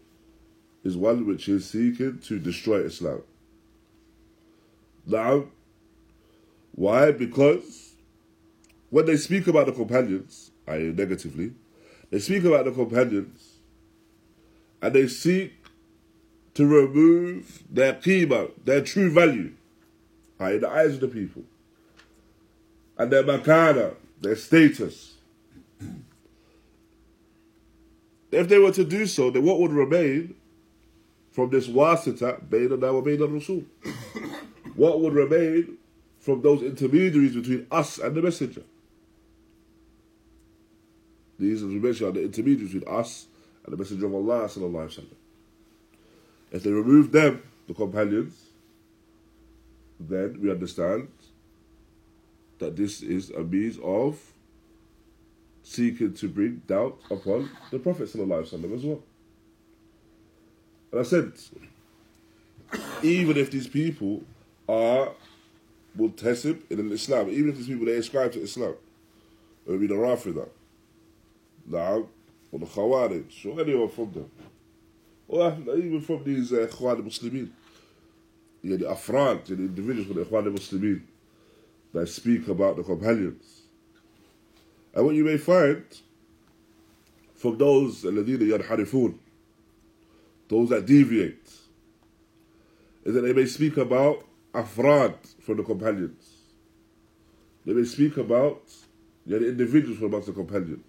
[0.83, 3.23] is one which is seeking to destroy Islam.
[5.05, 5.45] Now,
[6.73, 7.11] why?
[7.11, 7.93] Because
[8.89, 11.53] when they speak about the companions, i.e., negatively,
[12.09, 13.57] they speak about the companions
[14.81, 15.53] and they seek
[16.53, 19.53] to remove their qima, their true value,
[20.39, 21.43] i.e., the eyes of the people,
[22.97, 25.13] and their makana, their status
[28.33, 30.35] if they were to do so, then what would remain
[31.31, 33.63] from this wasita, baynana wa bayna rasul?
[34.75, 35.77] What would remain
[36.19, 38.63] from those intermediaries between us and the messenger?
[41.37, 43.27] These, mentioned, are the intermediaries between us
[43.65, 44.45] and the messenger of Allah.
[46.51, 48.35] If they remove them, the companions,
[49.99, 51.07] then we understand
[52.59, 54.19] that this is a means of
[55.63, 59.01] seeking to bring doubt upon the Prophet as well.
[60.91, 61.33] And I said,
[63.01, 64.23] even if these people
[64.68, 65.12] are
[65.96, 68.74] multasib in Islam, even if these people they ascribe to Islam,
[69.64, 70.48] whether it be the Rafida,
[71.66, 72.06] now,
[72.52, 74.30] or the Khawarij, or anyone from them,
[75.26, 77.50] or even from these uh, Ikhwan Muslimin,
[78.62, 81.02] yeah, the Afrad, the individuals from the Ikhwan Muslimin
[81.92, 83.62] that speak about the companions.
[84.94, 85.84] And what you may find
[87.34, 89.14] from those الذين ينحرفون,
[90.48, 91.52] those that deviate,
[93.04, 96.33] is that they may speak about afrad from the companions.
[97.65, 98.61] They may speak about
[99.25, 100.83] the individuals from amongst the companions.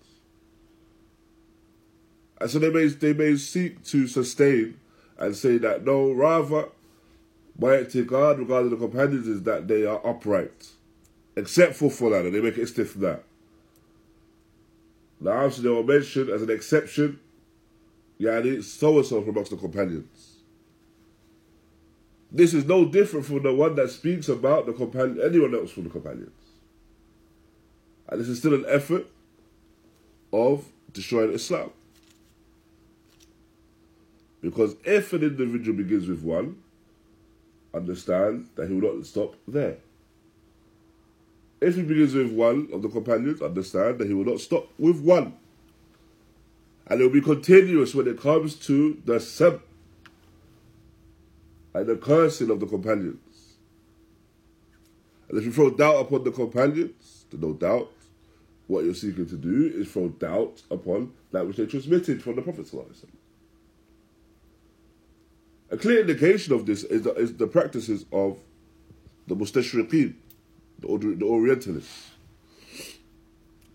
[2.40, 4.78] And so they may they may seek to sustain
[5.18, 6.68] and say that no, rather
[7.58, 10.68] my i'tiqad regarding the companions is that they are upright.
[11.36, 13.24] Except for Fulan, and they make it stiff for that.
[15.20, 17.18] Now, obviously, they were mentioned as an exception,
[18.20, 20.33] yani so and so from amongst the companions.
[22.34, 25.84] This is no different from the one that speaks about the companion, anyone else from
[25.84, 26.32] the companions.
[28.08, 29.06] And this is still an effort
[30.32, 31.70] of destroying Islam.
[34.40, 36.56] Because if an individual begins with one,
[37.72, 39.76] understand that he will not stop there.
[41.60, 45.00] If he begins with one of the companions, understand that he will not stop with
[45.00, 45.34] one.
[46.88, 49.62] And it will be continuous when it comes to the sub
[51.74, 53.56] and the cursing of the companions.
[55.28, 57.90] And if you throw doubt upon the companions, then no doubt
[58.66, 62.42] what you're seeking to do is throw doubt upon that which they transmitted from the
[62.42, 62.66] Prophet.
[65.70, 68.38] A clear indication of this is the, is the practices of
[69.26, 70.14] the Mustashriqeen,
[70.78, 70.86] the,
[71.18, 72.10] the Orientalists.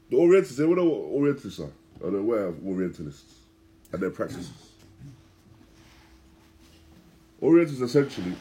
[0.09, 1.71] The Orientalists, they what Orientalists are.
[2.03, 3.33] Are they aware of Orientalists
[3.91, 4.68] and their practices?
[7.41, 8.35] Orientalists essentially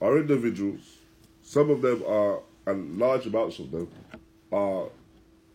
[0.00, 0.98] are individuals,
[1.42, 3.88] some of them are, and large amounts of them,
[4.52, 4.88] are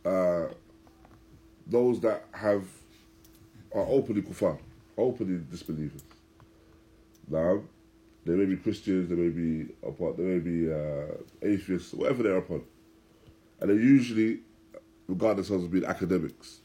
[0.05, 0.47] uh,
[1.67, 2.65] those that have
[3.73, 4.57] are openly kuffar,
[4.97, 6.03] openly disbelievers.
[7.27, 7.61] Now,
[8.25, 12.37] they may be Christians, they may be upon, they may be uh, atheists, whatever they're
[12.37, 12.63] upon,
[13.59, 14.39] and they usually
[15.07, 16.59] regard themselves as being academics.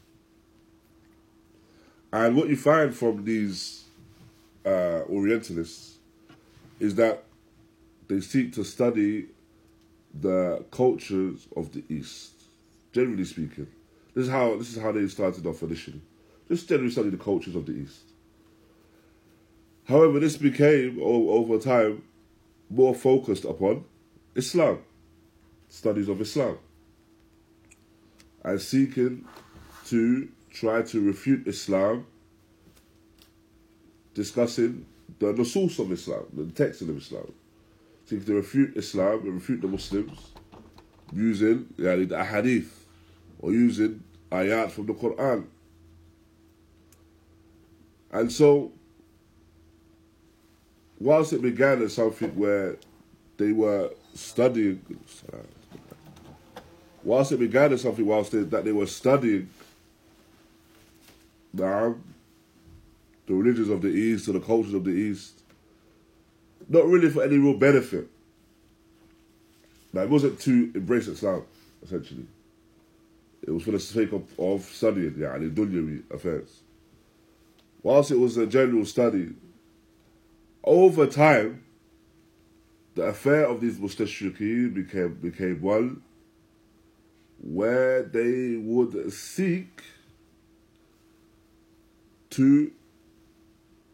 [2.11, 3.84] And what you find from these
[4.65, 5.97] uh, Orientalists
[6.79, 7.23] is that
[8.07, 9.27] they seek to study
[10.13, 12.33] the cultures of the East.
[12.93, 13.67] Generally speaking,
[14.13, 16.01] this is how this is how they started off initially.
[16.47, 18.01] Just generally study the cultures of the East.
[19.85, 22.03] However, this became over time
[22.69, 23.85] more focused upon
[24.35, 24.79] Islam,
[25.69, 26.57] studies of Islam,
[28.43, 29.25] and seeking
[29.87, 32.07] to try to refute Islam,
[34.15, 34.85] discussing
[35.19, 37.31] the source of Islam, the text of Islam,
[38.05, 40.31] seeking to refute Islam and refute the Muslims
[41.13, 42.69] using yani, the ahadith
[43.39, 45.45] or using ayat from the Quran.
[48.11, 48.71] And so,
[50.99, 52.77] whilst it began as something where
[53.37, 54.81] they were studying,
[57.03, 59.49] whilst it began as something whilst they, that they were studying
[61.53, 61.95] the,
[63.27, 65.41] the religions of the East, to the cultures of the East.
[66.67, 68.07] Not really for any real benefit.
[69.93, 71.43] Like, it wasn't to embrace Islam,
[71.83, 72.25] essentially.
[73.43, 76.61] It was for the sake of, of studying, yeah, the dunyawi affairs.
[77.83, 79.33] Whilst it was a general study,
[80.63, 81.63] over time,
[82.95, 86.01] the affair of these mustashriqeen became, became one
[87.41, 89.83] where they would seek
[92.31, 92.71] to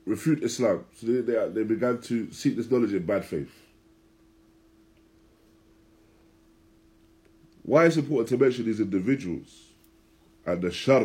[0.05, 0.85] refute Islam.
[0.95, 3.51] So they, they, they began to seek this knowledge in bad faith.
[7.63, 9.67] Why it's important to mention these individuals
[10.45, 11.03] and the shar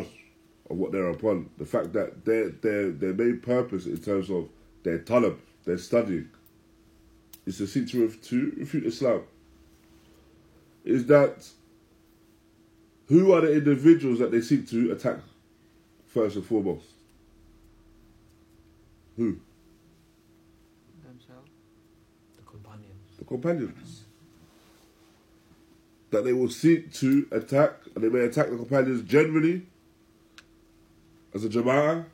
[0.69, 4.49] of what they're upon, the fact that their their their main purpose in terms of
[4.83, 6.29] their talab, their studying,
[7.45, 9.21] is to seek to, to refute Islam.
[10.83, 11.47] Is that
[13.07, 15.19] who are the individuals that they seek to attack?
[16.17, 16.85] first and foremost?
[19.17, 19.39] Who?
[21.03, 21.51] Themselves.
[22.37, 23.17] The companions.
[23.17, 24.03] The companions.
[26.11, 29.65] That they will seek to attack, and they may attack the companions generally
[31.33, 32.05] as a jama'ah,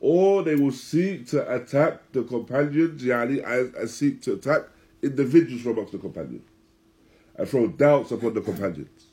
[0.00, 4.62] or they will seek to attack the companions, yani, as, as seek to attack
[5.02, 6.48] individuals from amongst the companions
[7.36, 9.06] and throw doubts upon the companions.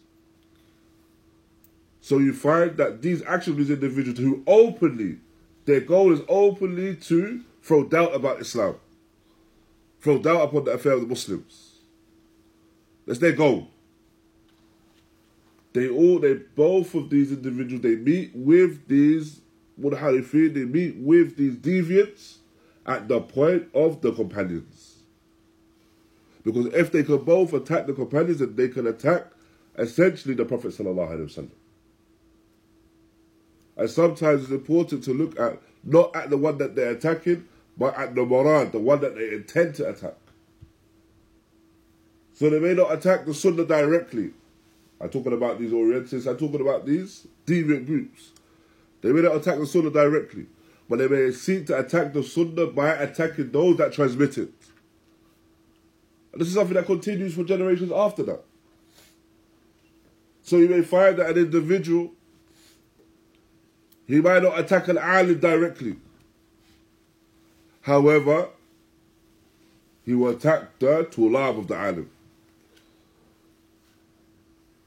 [2.01, 5.19] So you find that these actually these individuals who openly,
[5.65, 8.75] their goal is openly to throw doubt about Islam,
[10.01, 11.75] throw doubt upon the affair of the Muslims.
[13.05, 13.69] That's their goal.
[15.73, 19.41] They all, they both of these individuals, they meet with these
[19.75, 20.53] what how they feel.
[20.53, 22.37] They meet with these deviants
[22.85, 24.97] at the point of the companions.
[26.43, 29.27] Because if they can both attack the companions, then they can attack
[29.77, 31.49] essentially the Prophet sallallahu alaihi wasallam.
[33.75, 37.47] And sometimes it's important to look at not at the one that they're attacking,
[37.77, 40.15] but at the murad, the one that they intend to attack.
[42.33, 44.31] So they may not attack the Sunnah directly.
[44.99, 48.31] I'm talking about these Orientalists, I'm talking about these deviant groups.
[49.01, 50.45] They may not attack the Sunnah directly,
[50.89, 54.53] but they may seek to attack the Sunnah by attacking those that transmit it.
[56.31, 58.43] And this is something that continues for generations after that.
[60.41, 62.11] So you may find that an individual,
[64.13, 65.95] he might not attack an alim directly.
[67.81, 68.49] However,
[70.05, 72.11] he will attack the tulab of the alim.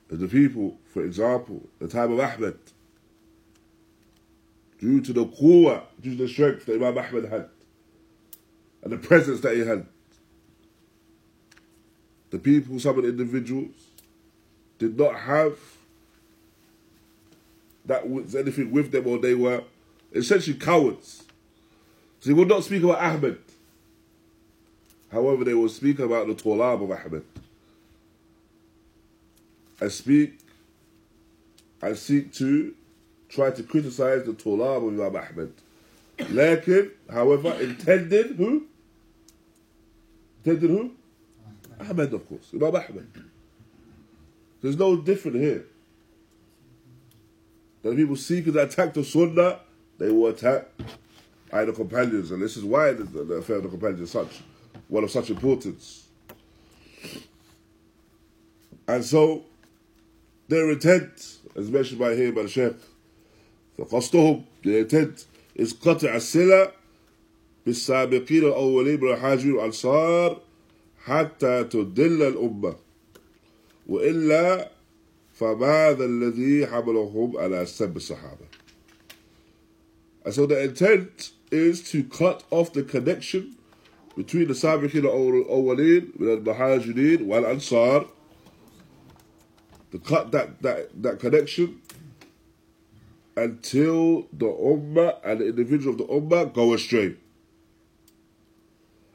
[0.09, 2.57] The people, for example, the time of Ahmed,
[4.79, 7.49] due to the quwwah, due to the strength that Imam Ahmed had,
[8.85, 9.87] and the presence that he had,
[12.31, 13.75] the people, some of the individuals,
[14.79, 15.59] did not have
[17.87, 19.63] that was anything with them, or they were
[20.13, 21.25] essentially cowards.
[22.21, 23.39] So he would not speak about Ahmed.
[25.13, 27.25] However, they will speak about the Tulab of Ahmed.
[29.81, 30.39] I speak,
[31.83, 32.75] I seek to
[33.29, 35.53] try to criticize the Tulab of Imam Ahmed.
[36.31, 38.65] Lakin, however, intended who?
[40.45, 40.93] Intended who?
[41.79, 42.51] Ahmed, of course.
[42.55, 43.09] Imam Ahmed.
[44.63, 45.67] There's no different here.
[47.86, 49.60] That people seek to attack the Sunnah,
[49.98, 50.68] they will attack
[51.54, 54.42] either companions, and this is why the, the affair of the companions is such
[54.88, 56.08] one of such importance.
[58.88, 59.46] And so,
[60.48, 62.76] their intent, as mentioned by him by the Sheikh,
[63.78, 65.26] فقصدهم their intent
[65.56, 66.72] is قطع الصلة
[67.66, 70.42] بالسابقين الأولين من الحاجين والأنصار
[71.04, 72.76] حتى تدل الأمة
[73.88, 74.72] وإلا
[75.36, 78.46] فماذا الذي حملهم على سب الصحابة
[80.24, 83.56] And so the intent is to cut off the connection
[84.16, 88.08] between the سابقين الأولين من المهاجرين والأنصار
[89.92, 91.82] to cut that, that, that connection
[93.36, 97.16] until the ummah and the individual of the ummah go astray.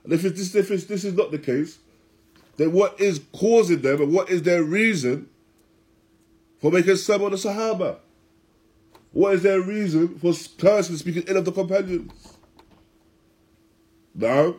[0.05, 1.79] And if, it's, if it's, this is not the case,
[2.57, 5.29] then what is causing them and what is their reason
[6.61, 7.99] for making some on the Sahaba?
[9.12, 12.37] What is their reason for cursing speaking ill of the companions?
[14.14, 14.57] Now,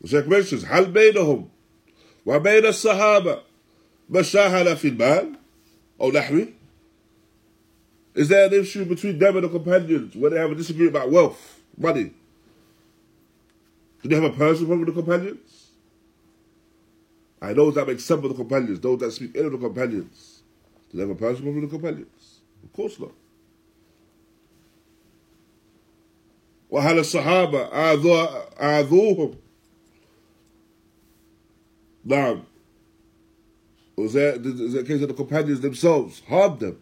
[0.00, 1.48] the Sheikh mentions, هل بينهم
[2.26, 3.42] وبين الصحابة
[4.10, 5.36] مشاهدة في المال
[6.00, 6.48] أو نحوه
[8.16, 11.10] is there an issue between them and the companions where they have a disagreement about
[11.10, 12.14] wealth, money?
[14.02, 15.70] Do they have a personal problem with the companions?
[17.42, 20.29] I know that make some of the companions, those that speak ill of the companions.
[20.90, 22.40] Do they have a personal problem with the companions?
[22.64, 23.12] Of course not.
[26.70, 27.70] وهل الصحابة
[28.58, 29.36] آذوهم
[32.06, 32.42] نعم
[33.96, 36.78] was there, is there a case that the companions themselves harmed them?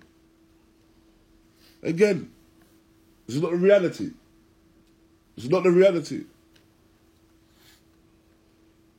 [1.81, 2.33] Again,
[3.27, 4.11] this is not the reality.
[5.37, 6.25] This is not the reality.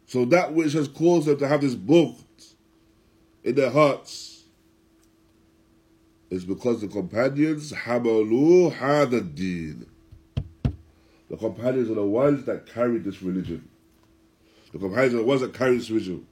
[0.08, 2.16] So that which has caused them to have this book
[3.44, 4.29] in their hearts
[6.30, 9.86] is because the companions hamalu hada deen.
[11.30, 13.68] The companions are the ones that carried this religion.
[14.72, 16.26] The companions are the ones that carry this religion.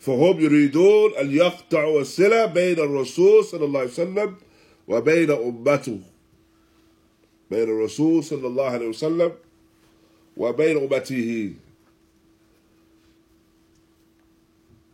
[0.00, 4.36] فهم يريدون أن يقطعوا الصلة بين الرسول صلى الله عليه وسلم
[4.88, 6.00] وبين أمته
[7.50, 9.32] بين الرسول صلى الله عليه وسلم
[10.36, 11.54] وبين أمته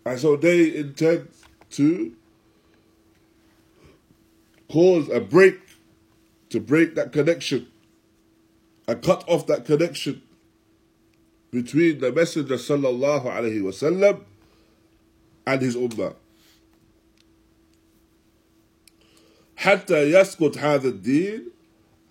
[0.04, 1.28] And so they intend
[1.70, 2.12] to
[4.70, 5.58] cause a break
[6.50, 7.66] to break that connection
[8.88, 10.22] and cut off that connection
[11.50, 14.22] between the Messenger sallallahu alaihi wasallam
[15.46, 16.14] and his ummah.
[19.56, 21.42] حتى يسقط هذا الدين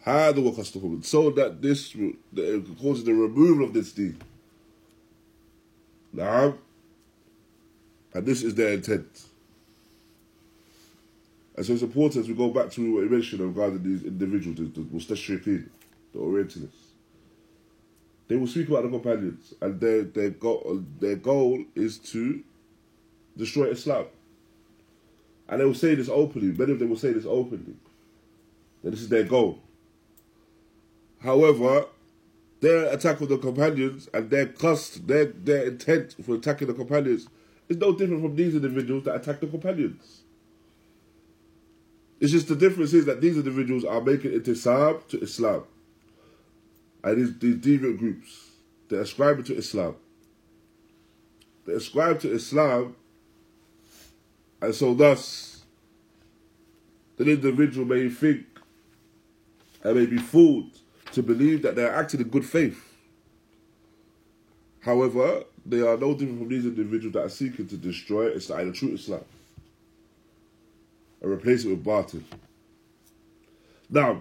[0.04, 1.94] هذا هو قصدهم so that this
[2.36, 4.18] it causes the removal of this deen
[6.14, 6.54] نعم
[8.14, 9.26] and this is their intent
[11.57, 14.59] and so it's important as we go back to what we mentioned regarding these individuals,
[14.59, 15.69] the, the mustashriqeen,
[16.13, 16.93] the Orientalists.
[18.29, 22.43] They will speak about the companions, and their their goal their goal is to
[23.37, 24.07] destroy Islam.
[25.49, 26.49] And they will say this openly.
[26.49, 27.77] Many of them will say this openly.
[28.83, 29.61] That this is their goal.
[31.23, 31.87] However,
[32.61, 37.29] their attack of the companions and their cost, their their intent for attacking the companions
[37.69, 40.23] is no different from these individuals that attack the companions.
[42.19, 45.65] It's just the difference is that these individuals are making intisab to Islam.
[47.05, 48.51] And these, these deviant groups,
[48.89, 49.97] they're ascribing to Islam.
[51.67, 52.97] They ascribe to Islam,
[54.63, 55.65] and so thus,
[57.17, 58.47] the individual may think
[59.83, 60.71] and may be fooled
[61.13, 62.83] to believe that they're acting in good faith.
[64.81, 68.73] However, they are no different from these individuals that are seeking to destroy Islam, the
[68.73, 69.25] true Islam
[71.27, 72.23] and replace it with batil.
[73.91, 74.21] The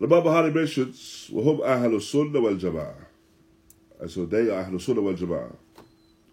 [0.00, 3.04] Imam Bahari mentions, وَهُمْ أَهْلُ السُنَّةِ وَالْجَمَاعَةِ
[4.00, 5.56] And so they are أهل السنة والجماعة.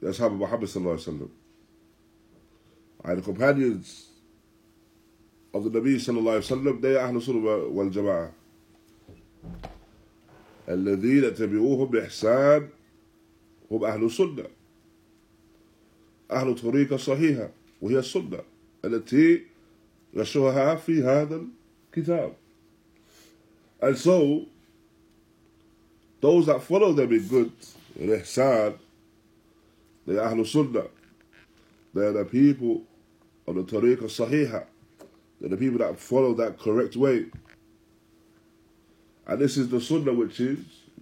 [0.01, 1.29] The Ashab of Muhammad sallallahu alaihi wasallam.
[3.03, 4.09] And the companions
[5.53, 8.31] of the Nabi sallallahu alaihi wasallam, they are أهل السنة والجماعة.
[10.69, 12.69] الذين تبعوهم بإحسان
[13.71, 14.45] هم أهل السنة
[16.31, 17.49] أهل طريقة صحيحة
[17.81, 18.39] وهي السنة
[18.85, 19.45] التي
[20.13, 21.41] نشرها في هذا
[21.93, 22.33] الكتاب.
[23.81, 24.45] And so
[26.21, 27.51] those that follow them in good
[27.99, 28.77] in ihsan
[30.05, 30.87] they are Ahlul Sunnah.
[31.93, 32.83] They are the people
[33.47, 34.65] of the Tariqah Sahihah,
[35.39, 37.25] they're the people that follow that correct way.
[39.27, 40.59] And this is the Sunnah which is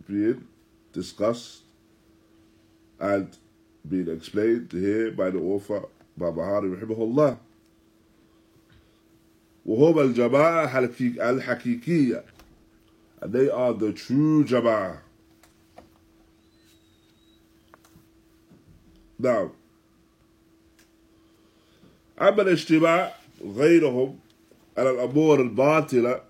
[0.07, 0.47] being
[0.93, 1.61] discussed
[2.99, 3.35] and
[3.87, 5.83] being explained here by the author
[6.17, 7.37] Barbahari Rahimahullah.
[9.65, 12.23] وهم الجماعة الحقيقية
[13.23, 14.97] and they are the true jama'ah.
[19.17, 19.51] Now,
[22.19, 24.19] أما الاجتماع غيرهم
[24.77, 26.21] على الأمور الباطلة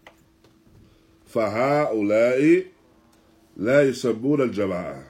[1.26, 2.66] فهؤلاء
[3.58, 5.04] لا يسمون الجماعة.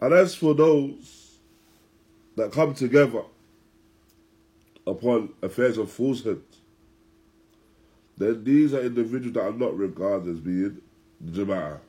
[0.00, 1.38] And as for those
[2.36, 3.22] that come together
[4.85, 6.43] upon affairs of falsehood,
[8.17, 10.81] then these are individuals that are not regarded as being
[11.21, 11.79] the Jama'ah.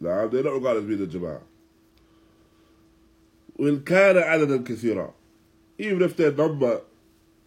[0.00, 1.42] Now, they're not regarded as being the Jama'ah.
[3.58, 5.12] وإن كان عددا كثيرا
[5.78, 6.80] even if their number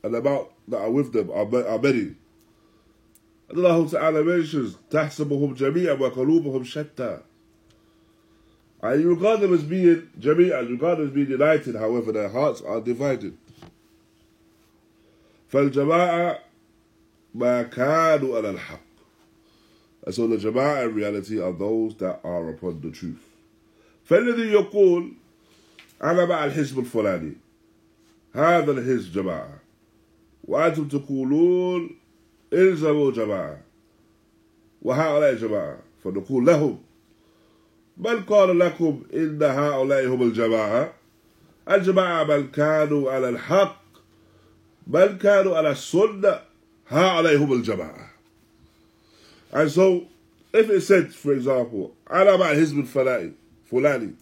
[0.04, 2.16] and amount that are with them are, are many
[3.56, 7.22] Allah Ta'ala mentions تحسبهم جميعا وقلوبهم شتى
[8.84, 12.30] and you regard them as being جميعا you regard them as being united however their
[12.30, 13.34] hearts are divided
[15.52, 16.40] فالجماعة
[17.36, 18.82] ما كانوا على الحق
[20.04, 23.22] and so the Jama'ah in reality are those that are upon the truth
[24.06, 25.12] فالذي يقول
[26.04, 27.34] أنا مع الحزب الفلاني
[28.34, 29.60] هذا الحزب جماعة
[30.44, 31.90] وأنتم تقولون
[32.54, 33.62] الزموا جماعة
[34.82, 36.80] وهؤلاء جماعة فنقول لهم
[37.98, 40.94] من قال لكم إن هؤلاء هم الجماعة
[41.70, 43.82] الجماعة من كانوا على الحق
[44.88, 46.40] من كانوا على السنة
[46.88, 48.12] هؤلاء هم الجماعة
[49.54, 50.08] And so,
[50.54, 53.34] if it said, for example, أنا مع حزب الفلاني
[53.72, 54.14] فلاني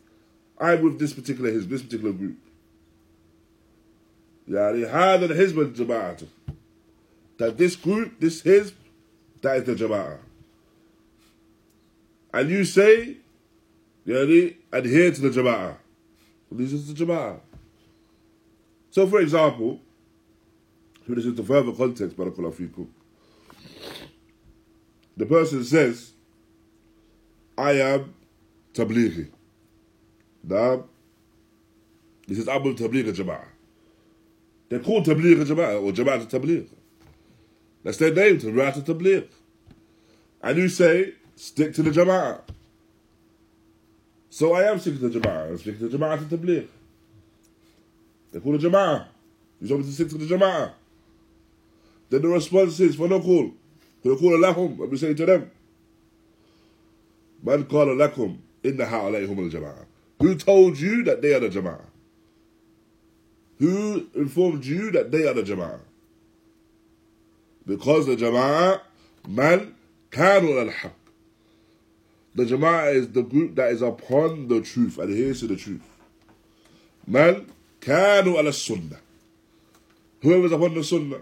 [0.59, 2.35] I'm with this particular hizb, this particular group.
[4.47, 6.17] يعني هذا الحزب الجماعة
[7.37, 8.73] that this group, this hizb,
[9.41, 10.17] that is the jama'ah.
[12.33, 13.17] And you say,
[14.06, 14.56] Yani?
[14.72, 15.76] Adhere to the Jama'ah.
[16.50, 17.40] Allegiance to the Jama'ah.
[18.90, 19.80] So, for example,
[21.06, 22.86] to this the further context, Barakallahu Fikum,
[25.16, 26.12] the person says,
[27.56, 28.14] I am
[28.72, 29.30] Tablighi.
[30.42, 30.84] Now,
[32.26, 33.46] this is Abu Tablighi Jama'ah.
[34.68, 36.68] They're called Tablighi Jama'ah or Jama'at Tablighi.
[37.84, 39.28] That's their name, Jama'at tabligh.
[40.42, 42.40] And you say, stick to the Jama'ah.
[44.33, 45.49] So I am sticking to the Jama'ah.
[45.49, 46.67] I'm sticking to Jama'at Tabligh.
[48.31, 49.05] They're called a Jama'ah.
[49.61, 50.71] You told me to stick to the Jama'ah.
[52.09, 53.53] Then the response is, فَنَقُولُ
[54.03, 55.51] فَنَقُولُ لَهُمْ And we say to them,
[57.43, 59.85] مَنْ قَالَ لَكُمْ إِنَّ هَؤُلَاءِ هُمُ الْجَمَاعَةِ
[60.21, 61.85] Who told you that they are the Jama'ah?
[63.59, 65.79] Who informed you that they are the Jama'ah?
[67.65, 68.81] Because the Jama'ah,
[69.27, 69.75] man,
[70.11, 70.91] كانوا الحق.
[72.35, 75.81] The Jama'ah is the group that is upon the truth, adheres to the truth.
[77.07, 77.47] Man,
[77.81, 78.97] كانوا على السنة.
[80.21, 81.21] Whoever is upon the Sunnah,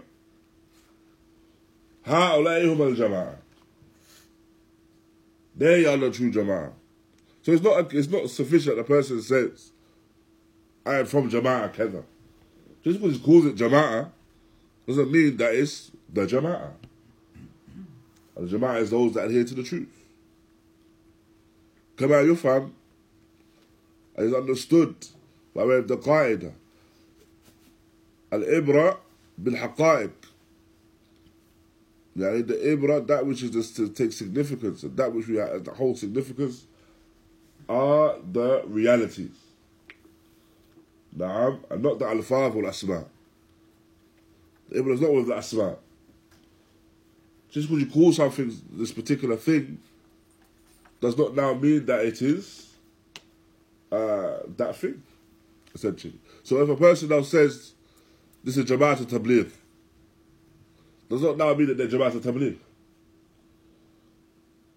[2.04, 3.36] هؤلاء هم الجماعة.
[5.56, 6.72] They are the true Jama'ah.
[7.42, 9.72] So it's not it's not sufficient the person says,
[10.84, 12.04] I am from Jama'ah Keda.
[12.82, 14.10] Just because he calls it Jama'ah
[14.86, 16.72] doesn't mean that it's the Jama'ah.
[18.36, 19.88] And the Jama'ah is those that adhere to the truth.
[21.96, 22.70] كما يفهم
[24.16, 24.94] and is understood
[25.54, 26.52] by way of the قاعدة
[28.32, 28.98] الإبرة
[29.38, 30.10] بالحقائق
[32.18, 35.64] يعني the Ibra, that which is just to take significance, and that which we have,
[35.64, 36.64] the whole significance,
[37.68, 39.30] are the realities.
[41.16, 43.04] نعم, and not the alfaz or asma.
[44.68, 45.76] The Ibra is not with the asma.
[47.50, 49.78] Just because you call something this particular thing,
[51.03, 52.69] does not now mean that it is
[53.91, 55.03] uh, that thing,
[55.75, 56.17] essentially.
[56.43, 57.73] So if a person now says,
[58.41, 59.51] this is Jamaat al-Tabligh,
[61.09, 62.55] does not now mean that they're Jamaat al-Tabligh.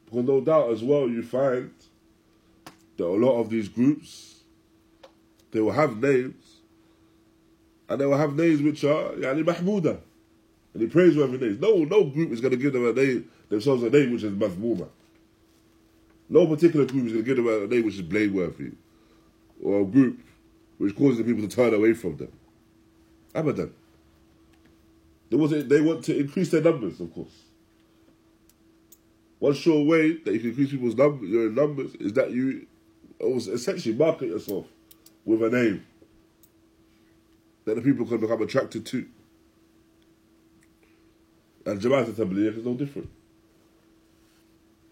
[0.07, 1.71] Because no doubt as well you find
[2.97, 4.41] that a lot of these groups,
[5.53, 6.43] they will have names,
[7.89, 10.01] and they will have names which are yani mahmuda,
[10.75, 11.61] and he praiseworthy names.
[11.61, 14.33] No, no group is going to give them a name, themselves a name which is
[14.33, 14.89] mahmuma.
[16.29, 18.73] No particular group is going to give them a name which is blameworthy,
[19.63, 20.21] or a group
[20.79, 22.33] which causes people to turn away from them.
[23.35, 23.71] Abadan.
[25.31, 27.43] They want, to, they want to increase their numbers, of course.
[29.39, 32.67] One sure way that you can increase people's number, your numbers is that you
[33.21, 34.67] essentially market yourself
[35.25, 35.85] with a name
[37.65, 39.07] that the people can become attracted to.
[41.67, 43.11] And Jamaat al-Tabligh is no different.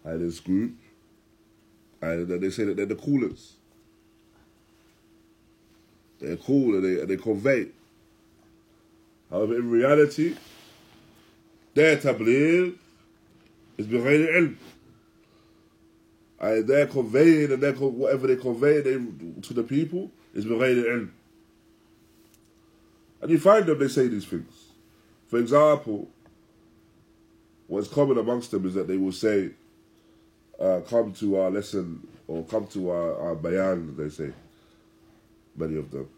[0.03, 0.75] And this group,
[2.04, 3.54] and then they say that they're the coolers.
[6.20, 7.68] They're cool and they, and they convey.
[9.30, 10.36] However, in reality,
[11.74, 12.76] their tabligh
[13.78, 14.56] is بغير علم.
[16.42, 21.10] And they're conveying and they're, whatever they convey they, to the people is بغير علم.
[23.22, 24.72] And you find them, they say these things.
[25.28, 26.08] For example,
[27.68, 29.52] what's common amongst them is that they will say,
[30.61, 34.33] uh, come to our lesson or come to our, our bayan, they say,
[35.57, 36.09] many of them.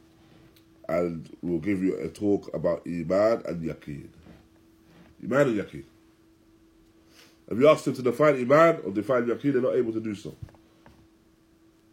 [0.88, 4.08] And we'll give you a talk about Iman and Yaqeen.
[5.22, 5.84] Iman and Yaqeen.
[7.48, 10.14] If you ask them to define Iman or define Yaqeen, they're not able to do
[10.14, 10.34] so.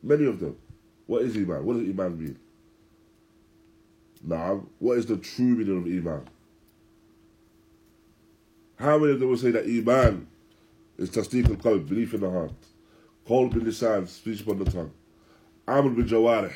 [0.02, 0.58] Many of them.
[1.08, 1.66] What is Iman?
[1.66, 2.40] What does Iman mean?
[4.24, 6.28] Now, what is the true meaning of Iman?
[8.78, 10.28] How many of them will say that Iman
[10.98, 12.52] is tasdeeq al-qalb, belief in the heart,
[13.28, 14.92] qawl bil lisan, speech upon the tongue,
[15.68, 16.54] amal bil jawarih,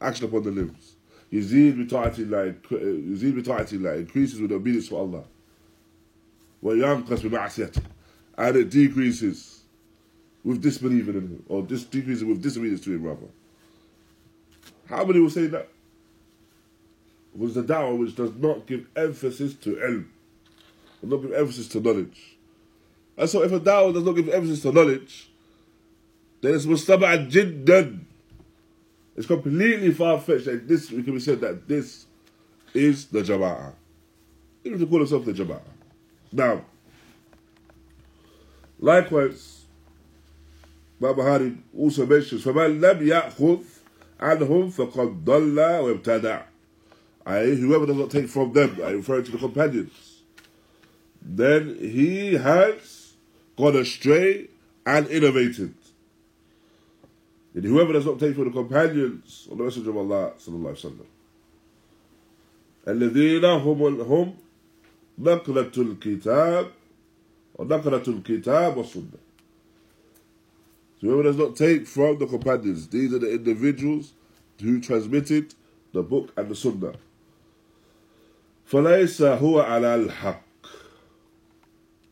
[0.00, 0.96] action upon the limbs,
[1.32, 1.84] yazid bi
[3.42, 5.24] ta'atillah, increases with obedience to Allah,
[6.60, 7.84] wa yanqas bi ma'asiyatih,
[8.36, 9.62] and it decreases
[10.44, 13.26] with disbelieving in Him, or dis- decreases with disobedience to Him, rather.
[14.88, 15.68] How many will say that?
[17.34, 20.06] It Was the da'wah which does not give emphasis to ilm,
[21.02, 22.37] does not give emphasis to knowledge.
[23.18, 25.28] And so if a da'wah does not give emphasis to knowledge,
[26.40, 27.98] then it's mustaba' jiddan.
[29.16, 32.06] It's completely far-fetched that this, can be said that this
[32.72, 33.72] is the jama'ah.
[34.62, 35.60] Even if they call themselves the jama'ah.
[36.30, 36.64] Now,
[38.78, 39.64] likewise,
[41.00, 43.64] Barbahari also mentions, فَمَنْ لَمْ يَأْخُذْ
[44.20, 46.42] عَنْهُمْ فَقَدْ ضَلَّ وَابْتَدَعَ
[47.26, 50.22] i.e., whoever does not take from them, I refer to the companions,
[51.20, 52.97] then he has
[53.57, 54.47] gone astray
[54.85, 55.73] and innovated.
[57.55, 60.97] And whoever does not take from the companions of the Messenger of Allah sallallahu alaihi
[60.97, 61.05] wasallam,
[62.87, 64.33] الذين هم هم
[65.19, 66.71] نقلة الكتاب
[67.55, 69.19] ونقلة الكتاب والسنة.
[70.99, 74.13] So whoever does not take from the companions, these are the individuals
[74.59, 75.53] who transmitted
[75.93, 76.95] the book and the sunnah.
[78.65, 80.46] فليس هو على الحق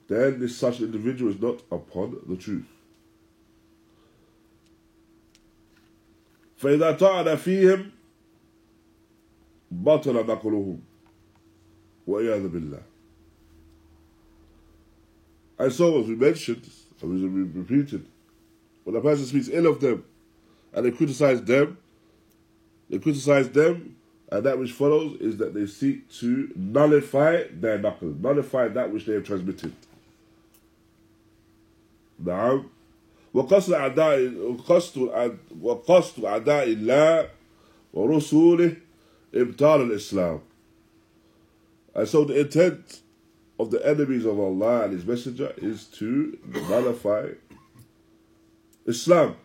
[0.08, 2.66] then this such individual is not upon the truth.
[6.60, 7.92] فإذا طعن فيهم
[9.72, 10.80] بطل نقلهم
[12.08, 12.82] وَإِيَاذُ بِاللَّهِ
[15.60, 16.68] And so, as we mentioned,
[17.02, 18.06] and we repeated,
[18.84, 20.04] when a person speaks ill of them
[20.74, 21.78] and they criticize them,
[22.90, 23.96] they criticize them,
[24.32, 29.06] and that which follows is that they seek to nullify their knuckle, nullify that which
[29.06, 29.74] they have transmitted.
[32.25, 32.69] نعم
[33.35, 35.11] وقصد أعداء وقصد
[35.61, 37.31] وقصد أعداء الله
[37.93, 38.77] ورسوله
[39.35, 40.41] إبطال الإسلام.
[41.95, 43.01] And so the intent
[43.59, 46.39] of the enemies of Allah and His Messenger is to
[46.69, 47.29] nullify
[48.87, 49.37] Islam.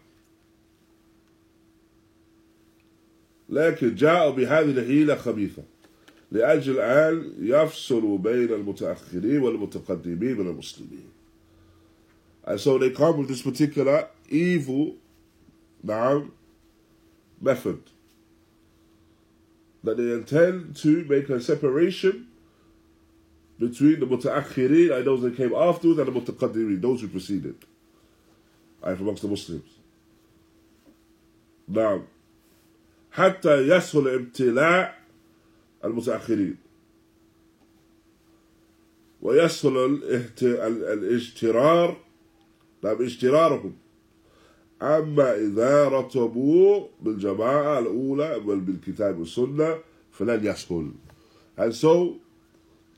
[3.50, 5.64] لكن جاءوا بهذه الحيلة خبيثة
[6.32, 11.11] لأجل أن يفصلوا بين المتأخرين والمتقدمين من المسلمين.
[12.46, 14.96] And so they come with this particular evil
[15.84, 16.26] now
[17.40, 17.82] method
[19.84, 22.28] that they intend to make a separation
[23.60, 27.56] between the mutaakhirin and those that came afterwards and the mutaqaddimin, those who preceded.
[28.84, 29.70] And amongst the Muslims.
[31.68, 32.02] Now,
[33.12, 35.02] حتى يسهل ابتلاء
[35.84, 36.56] المتأخرين
[39.22, 39.78] ويسهل
[40.94, 41.98] الاجترار
[42.85, 43.73] نعم اجترارهم
[44.83, 49.79] أما إذا رتبوا بالجماعة الأولى بل بالكتاب والسنة
[50.13, 50.91] فلن يسهل
[51.59, 52.17] and so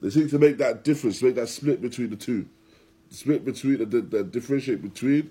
[0.00, 2.44] they seem to make that difference make that split between the two
[3.10, 5.30] split between the, the, the differentiate between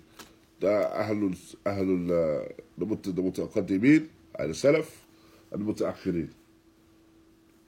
[0.60, 1.36] the أهل
[1.68, 4.08] أهل ال- the مت- the متقدمين
[4.40, 4.88] and the Salaf
[5.52, 6.30] and the متأخرين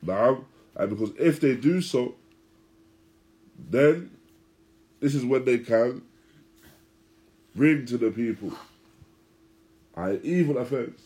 [0.04, 0.44] نعم
[0.76, 2.16] and because if they do so
[3.70, 4.10] then
[5.02, 6.02] this is when they can
[7.55, 8.53] bring to the people
[9.97, 11.01] I evil offense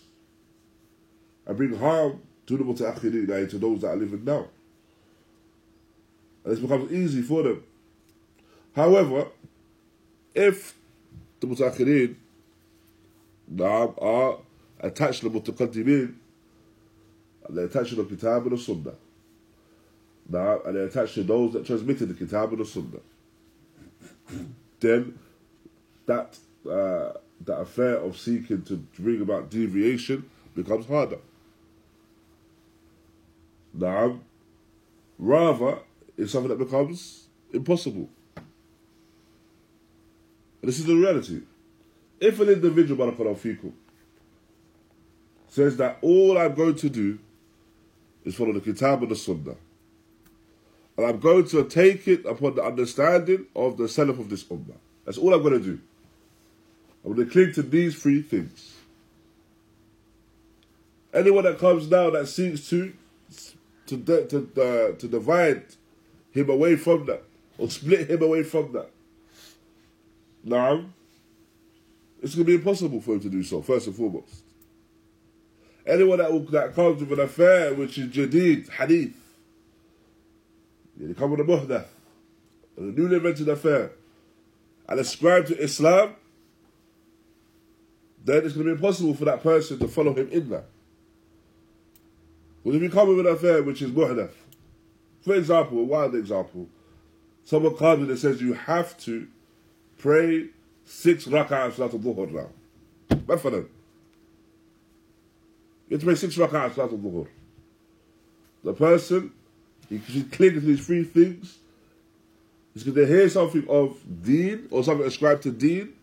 [1.46, 4.46] and bring harm to the muta'akhirin to those that are living now.
[6.44, 7.62] And this becomes easy for them.
[8.74, 9.26] However,
[10.34, 10.74] if
[11.40, 12.16] the muta'akhirin
[13.60, 14.38] are
[14.80, 16.14] attached to the mutaqaddimin
[17.46, 18.94] and they're attached to the kitab and the sunnah
[20.28, 23.00] now, and they're attached to those that transmitted the kitab and the sunnah
[24.80, 25.18] then
[26.08, 26.38] that
[26.68, 27.12] uh,
[27.44, 31.18] that affair of seeking to bring about deviation becomes harder.
[33.72, 34.18] Now,
[35.18, 35.78] rather,
[36.16, 38.08] it's something that becomes impossible.
[38.36, 38.46] And
[40.62, 41.42] this is the reality.
[42.18, 43.72] If an individual, barakallahu fikum,
[45.46, 47.18] says that all I'm going to do
[48.24, 49.54] is follow the kitab and the sunnah,
[50.96, 54.74] and I'm going to take it upon the understanding of the salaf of this ummah.
[55.04, 55.80] That's all I'm going to do.
[57.04, 58.74] I'm going to cling to these three things.
[61.12, 62.92] Anyone that comes now that seeks to
[63.86, 65.62] to to to, uh, to divide
[66.32, 67.24] him away from that
[67.56, 68.90] or split him away from that,
[70.44, 70.84] now
[72.22, 73.62] it's going to be impossible for him to do so.
[73.62, 74.42] First and foremost,
[75.86, 79.16] anyone that will, that comes with an affair which is jadid hadith,
[80.96, 81.86] they come with a muhdath,
[82.76, 83.92] a newly invented affair,
[84.88, 86.14] and ascribe to Islam,
[88.27, 90.65] then it's going to be impossible for that person to follow him in that.
[92.63, 94.31] But if you come with an affair which is muhdath,
[95.21, 96.67] for example, a wild example,
[97.43, 99.27] someone comes in and says you have to
[99.97, 100.47] pray
[100.85, 102.49] six rak'ahs salat al-dhuhr now.
[103.09, 103.65] مثلا
[105.89, 107.27] you have to pray six rak'ahs salat al-dhuhr.
[108.63, 109.31] The person,
[109.89, 111.59] he should cling to these three things
[112.75, 115.93] it's because they hear something of deen or something ascribed to deen,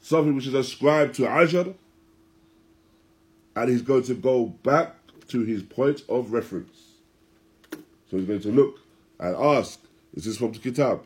[0.00, 1.74] something which is ascribed to ajr,
[3.56, 4.94] and he's going to go back
[5.28, 6.94] to his point of reference.
[7.72, 8.80] So he's going to look
[9.18, 9.80] and ask,
[10.14, 11.02] is this from the kitab?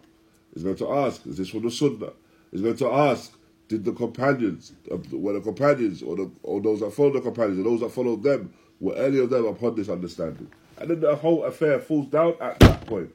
[0.55, 2.13] He's going to ask, is this from the sunnah?
[2.51, 3.33] He's going to ask,
[3.69, 7.59] did the companions, uh, were the companions or, the, or those that followed the companions
[7.59, 10.51] or those that followed them, were any of them upon this understanding?
[10.79, 13.13] And then the whole affair falls down at that point.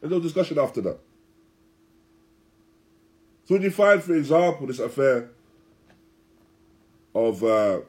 [0.00, 0.98] There's no discussion after that.
[3.50, 5.28] So you find, for example, this affair
[7.12, 7.80] of uh,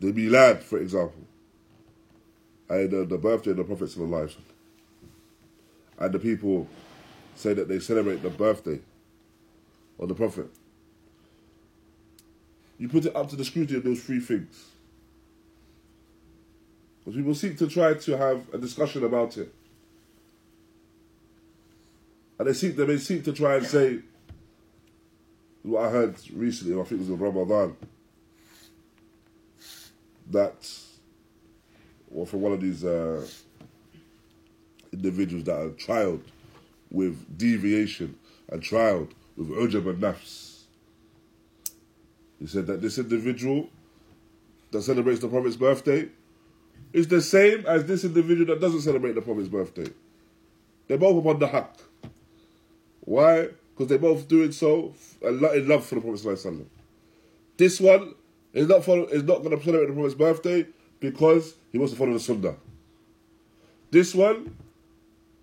[0.00, 1.22] the Milad, for example,
[2.68, 4.36] and uh, the birthday of the Prophet Sallallahu
[5.98, 6.68] and the people
[7.36, 8.80] say that they celebrate the birthday
[9.98, 10.50] of the Prophet,
[12.76, 14.62] you put it up to the scrutiny of those three things.
[16.98, 19.54] Because people seek to try to have a discussion about it.
[22.38, 24.00] And they seek, they may seek to try and say,
[25.62, 27.76] what I heard recently, I think it was in Ramadan,
[30.30, 30.70] that,
[32.14, 33.26] or from one of these uh,
[34.92, 36.22] individuals that are trialed
[36.90, 38.16] with deviation
[38.50, 40.62] and trialed with ujab and nafs.
[42.38, 43.68] He said that this individual
[44.70, 46.08] that celebrates the Prophet's birthday
[46.92, 49.90] is the same as this individual that doesn't celebrate the Prophet's birthday.
[50.86, 51.68] They're both upon the haqq.
[53.00, 53.48] Why?
[53.78, 56.66] Because they're both doing so in love for the Prophet.
[57.56, 58.12] This one
[58.52, 60.66] is not follow, is not going to celebrate the Prophet's birthday
[60.98, 62.56] because he wants to follow the Sunnah.
[63.92, 64.56] This one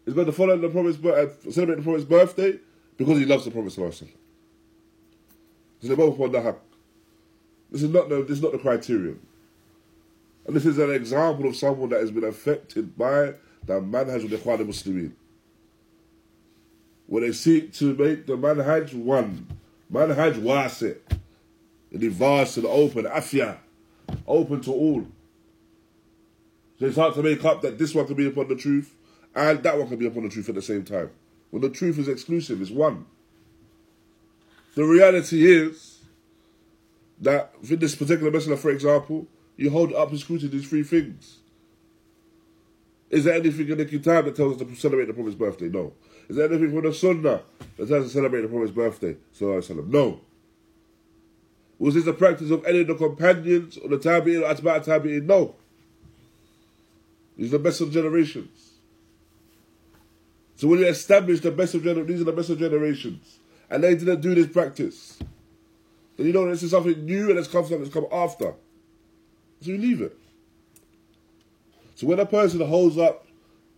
[0.05, 2.59] is going to follow the Prophet's uh, celebrate the Prophet's birthday
[2.97, 3.71] because he loves the Prophet.
[3.71, 4.05] So
[5.81, 6.57] they're both upon the haqq.
[7.71, 9.25] This is not the this is not the criterion.
[10.45, 14.29] And this is an example of someone that has been affected by the manhaj of
[14.29, 15.13] the Ikhwan Muslimin.
[17.07, 19.47] When they seek to make the manhaj one,
[19.91, 20.97] manhaj wasi,
[21.91, 23.57] the vast and open, afia,
[24.27, 25.07] open to all.
[26.79, 28.93] So it's hard to make up that this one can be upon the truth
[29.33, 31.11] and that one can be upon the truth at the same time.
[31.51, 33.05] When the truth is exclusive, it's one.
[34.75, 35.99] The reality is
[37.21, 41.37] that in this particular messenger, for example, you hold up and scrutiny these three things.
[43.09, 45.69] Is there anything in the kitab that tells us to celebrate the Prophet's birthday?
[45.69, 45.93] No.
[46.27, 47.41] Is there anything from the sunnah
[47.77, 49.15] that has to celebrate the Prophet's birthday?
[49.41, 50.21] No.
[51.77, 55.25] Was this the practice of any of the companions or the tabi'in or atba' tabi'in?
[55.25, 55.55] No.
[57.37, 58.71] These are the best of generations.
[60.55, 63.83] So when you establish the best of generations, these are the best of generations, and
[63.83, 65.19] they didn't do this practice,
[66.15, 68.53] then you know this is something new and it's come, something that's come after.
[69.59, 70.17] So you leave it.
[71.95, 73.27] So when a person holds up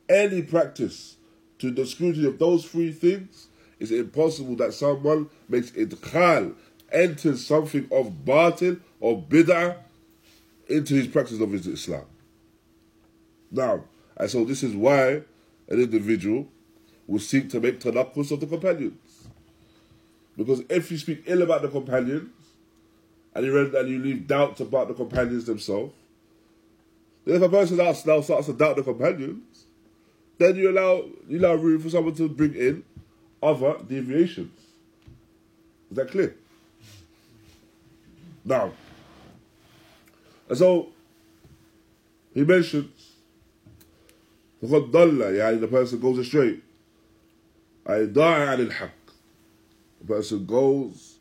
[0.08, 1.17] any practice
[1.60, 3.48] to the scrutiny of those three things,
[3.80, 6.56] it's impossible that someone makes idkhal,
[6.92, 9.78] enters something of batil or bid'ah
[10.68, 12.06] into his practice of his Islam.
[13.52, 13.84] Now,
[14.16, 15.22] and so this is why
[15.70, 16.48] an individual
[17.06, 19.28] will seek to make tanakkus of the companions.
[20.36, 22.30] Because if you speak ill about the companions,
[23.34, 25.94] and you, read, and you leave doubts about the companions themselves,
[27.26, 29.67] then if a person now starts to doubt the companions,
[30.39, 32.85] then you allow you allow room for someone to bring in
[33.43, 34.59] other deviations.
[35.91, 36.35] Is that clear?
[38.45, 38.73] Now,
[40.49, 40.89] and so
[42.35, 43.13] he mentions
[44.63, 46.61] فقد ضل يعني the person goes astray
[47.89, 48.91] أي ضاع عن الحق
[50.01, 51.19] the person goes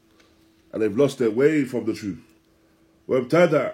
[0.72, 2.24] and they've lost their way from the truth
[3.07, 3.72] وابتدع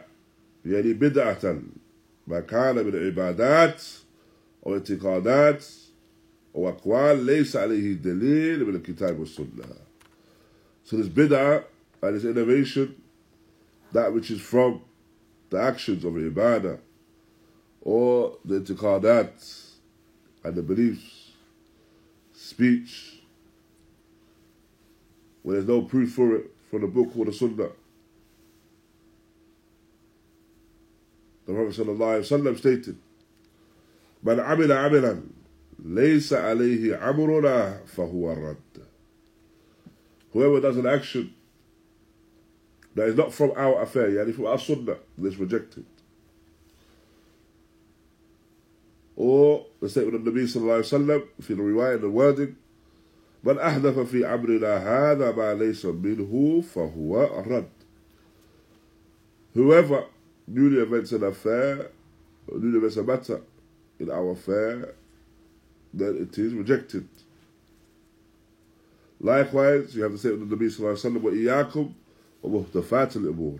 [0.65, 1.61] يعني بدعة
[2.27, 3.83] ما كان من عبادات
[4.65, 5.65] أو اعتقادات
[6.55, 9.65] أو أقوال ليس عليه دليل من الكتاب والسنة
[10.83, 11.63] so this bid'ah
[12.01, 12.95] and this innovation
[13.91, 14.81] that which is from
[15.49, 16.79] the actions of ibadah
[17.81, 19.67] or the itiqadat
[20.43, 21.31] and the beliefs,
[22.33, 23.21] speech,
[25.43, 27.69] when there's no proof for it from the book or the sunnah.
[31.45, 32.97] The Prophet ﷺ stated,
[34.22, 35.20] من عمل عملا
[35.84, 38.82] ليس عليه أمرنا فهو رد.
[40.32, 41.34] Whoever does an action
[42.94, 45.84] that is not from our affair, yani from our sunnah, is rejected.
[49.16, 52.56] Or the statement of Nabi sallallahu alayhi wa sallam, في الرواية the wording,
[53.44, 57.68] من أحدث في أمرنا هذا ما ليس منه فهو رد.
[59.54, 60.04] Whoever
[60.46, 61.88] newly invents an affair,
[62.48, 63.42] newly invents a matter
[64.01, 64.93] in our affair,
[65.93, 67.07] then it is rejected.
[69.19, 71.91] Likewise, you have the statement of Nabi sallallahu alayhi wa sallam, وإياكم
[72.43, 73.59] ومحدثات الأمور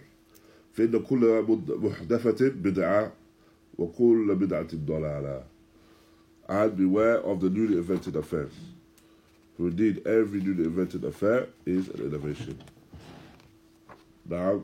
[0.73, 3.11] فإن كل محدثة بدعة
[3.77, 5.43] وكل بدعة ضلالة
[6.49, 8.53] and beware of the newly invented affairs.
[9.57, 12.57] For indeed, every newly invented affair is an innovation.
[14.25, 14.61] Now,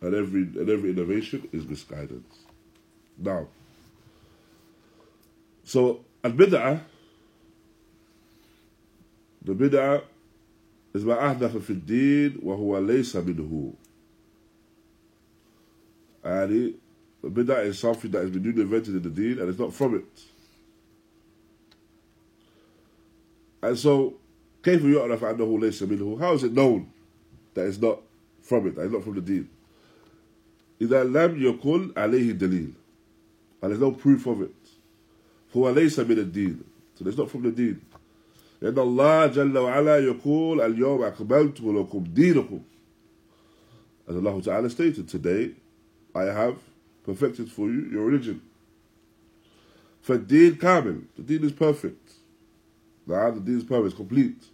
[0.00, 2.38] and every and every innovation is misguidance.
[3.18, 3.48] Now,
[5.66, 6.80] so al bid'ah,
[9.44, 10.02] the bid'ah
[10.94, 13.74] is ما أحدث في الدين وهو ليس منه.
[16.24, 16.74] And
[17.22, 19.72] the bid'ah is something that has been newly invented in the deen and it's not
[19.72, 20.22] from it.
[23.62, 24.14] And so,
[24.62, 26.18] كيف يعرف أنه ليس منه?
[26.18, 26.92] How is it known
[27.54, 28.00] that it's not
[28.42, 29.48] from it, that it's not from the deen?
[30.80, 32.72] إذا لم يكن عليه دليل
[33.62, 34.54] and there's no proof of it.
[35.53, 36.59] فهو ليس من الدين.
[36.95, 37.81] So it's not from the deen.
[38.61, 42.61] لأن الله جل وعلا يقول اليوم أكملت لكم دينكم.
[44.07, 45.51] As Allah Ta'ala stated, today
[46.15, 46.57] I have
[47.03, 48.41] perfected for you your religion.
[50.07, 52.13] فالدين كامل the deen is perfect
[53.07, 54.45] نعم the deen is perfect it's complete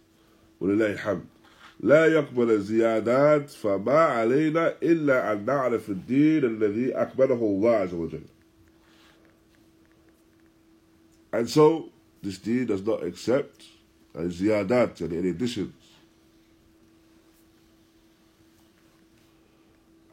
[0.60, 1.24] ولله الحمد
[1.80, 8.20] لا يقبل الزيادات فما علينا إلا أن نعرف الدين الذي أكمله الله عز وجل
[11.33, 11.89] and so
[12.21, 13.63] this deen does not accept
[14.15, 15.73] الزيادات يعني any additions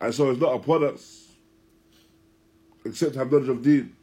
[0.01, 1.29] and so it's not upon us
[2.85, 3.95] except to have knowledge of deen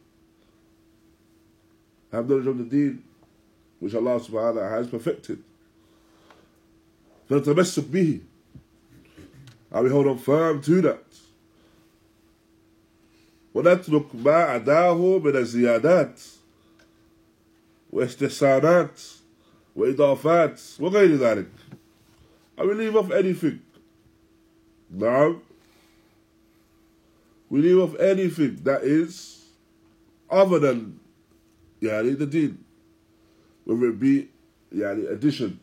[2.11, 3.03] have knowledge of the deen
[3.79, 5.39] which Allah subhanahu wa ta'ala has perfected
[7.29, 8.19] فنتمسك به
[9.71, 11.03] and we hold on firm to that
[13.53, 16.21] ونترك ما عداه من الزيادات
[17.91, 19.01] واستحسانات
[19.75, 21.49] وإضافات وغير ذلك
[22.57, 23.59] and we leave off anything
[24.91, 25.39] نعم
[27.49, 29.45] we leave off anything that is
[30.29, 30.99] other than
[31.81, 32.57] يعني the deen
[33.65, 34.29] whether it be
[34.73, 35.59] يعني additions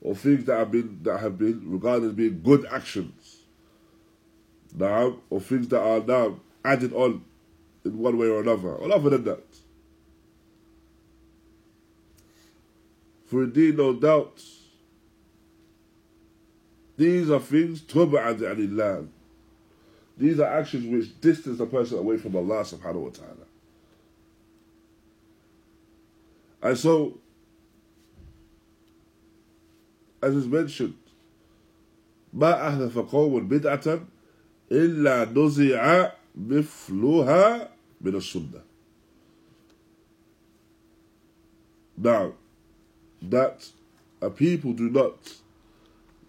[0.00, 3.44] or things that have been that have been regarded as being good actions
[4.74, 7.24] now or things that are now added on
[7.84, 9.44] in one way or another or other than that
[13.28, 14.42] for indeed no doubt
[16.96, 19.08] these are things تبعد عن الله
[20.16, 23.46] these are actions which distance a person away from Allah subhanahu wa ta'ala
[26.62, 27.18] and so
[30.22, 30.94] as is mentioned
[32.34, 34.06] ما أحدث قوم بدعة
[34.72, 37.68] إلا نزع مثلها
[38.00, 38.60] من السنة
[41.96, 42.32] Now,
[43.21, 43.67] that
[44.21, 45.17] a people do not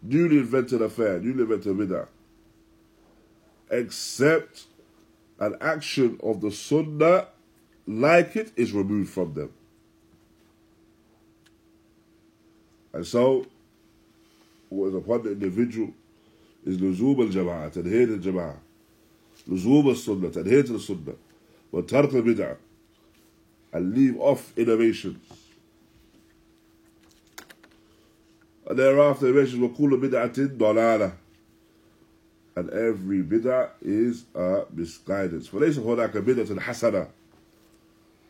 [0.03, 2.07] newly invented affair, newly invented bid'ah,
[3.71, 4.65] except
[5.39, 7.27] an action of the sunnah
[7.87, 9.53] like it is removed from them.
[12.93, 13.47] And so,
[14.69, 15.93] what is upon the individual
[16.65, 18.57] is luzum al-jama'ah, tadheed al-jama'ah,
[19.49, 21.15] luzum al-sunnah, tadheed al-sunnah,
[21.73, 22.57] but tarq al-bid'ah,
[23.73, 25.40] and leave off innovations.
[28.70, 31.14] and thereafter innovations وكل بدعة ضلالة
[32.58, 37.08] and every bid'ah is a misguidance فليس هناك بدعة حسنة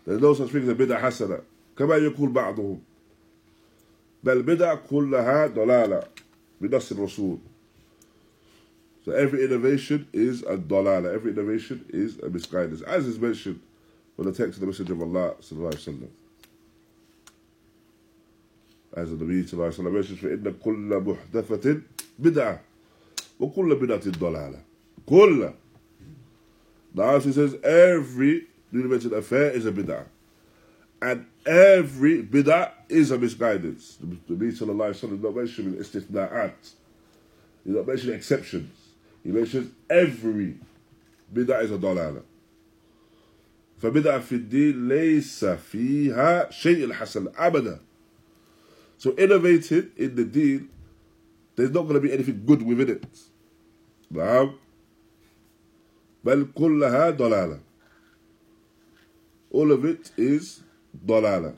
[0.06, 1.40] there's no such thing as a bid'ah حسنة
[1.78, 2.82] كما يقول بعضهم
[4.24, 6.04] بل بدع كلها ضلالة
[6.62, 7.38] بنص الرسول
[9.06, 11.14] So every innovation is a dalala.
[11.14, 12.82] Every innovation is a misguidance.
[12.82, 13.62] As is mentioned
[14.16, 16.08] from the text of the Messenger of Allah sallallahu alaihi wasallam.
[18.93, 21.83] As the Nabi sallallahu alaihi wasallam mentions, فإن كل محدثة
[22.19, 22.61] بدعة
[23.41, 24.59] وكل بدعة ضلالة.
[25.07, 25.55] كل.
[26.95, 30.07] Now he says every mentioned affair is a bid'ah.
[31.03, 33.97] And every bid'ah is a misguidance.
[34.01, 36.73] The Nabi sallallahu alaihi wasallam did not mention istithna'at.
[37.65, 38.71] He did not mention exceptions.
[39.23, 40.57] He mentions every
[41.33, 42.23] bid'ah is a dalala.
[43.81, 47.81] فبدعة في الدين ليس فيها شيء الحسن أبدا.
[49.00, 50.70] So innovated in the deen,
[51.56, 53.08] there's not going to be anything good within it.
[54.12, 54.54] نعم.
[56.26, 57.60] بل كلها ضلالة.
[59.52, 60.62] All of it is
[61.06, 61.56] ضلالة.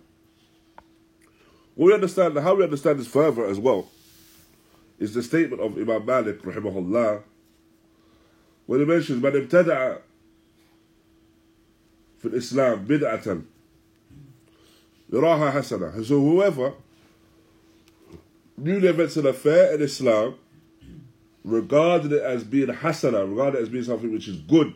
[1.75, 3.87] We understand how we understand this further as well
[4.99, 7.21] is the statement of Imam Malik rahimahullah
[8.65, 9.97] when he mentions من ابتدع
[12.19, 13.41] في الإسلام بدعة
[15.13, 16.73] يراها حسنة so whoever
[18.62, 20.36] newly invents an affair in Islam
[21.44, 24.74] regarded it as being hasana, regarded it as being something which is good.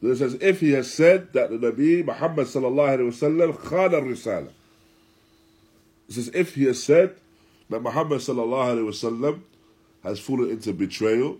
[0.00, 3.56] Then it says, if he has said that the Nabi Muhammad sallallahu alayhi wa sallam
[3.56, 4.50] khana risala.
[6.08, 7.16] It says, if he has said
[7.70, 9.40] that Muhammad sallallahu alayhi wa sallam
[10.02, 11.38] has fallen into betrayal,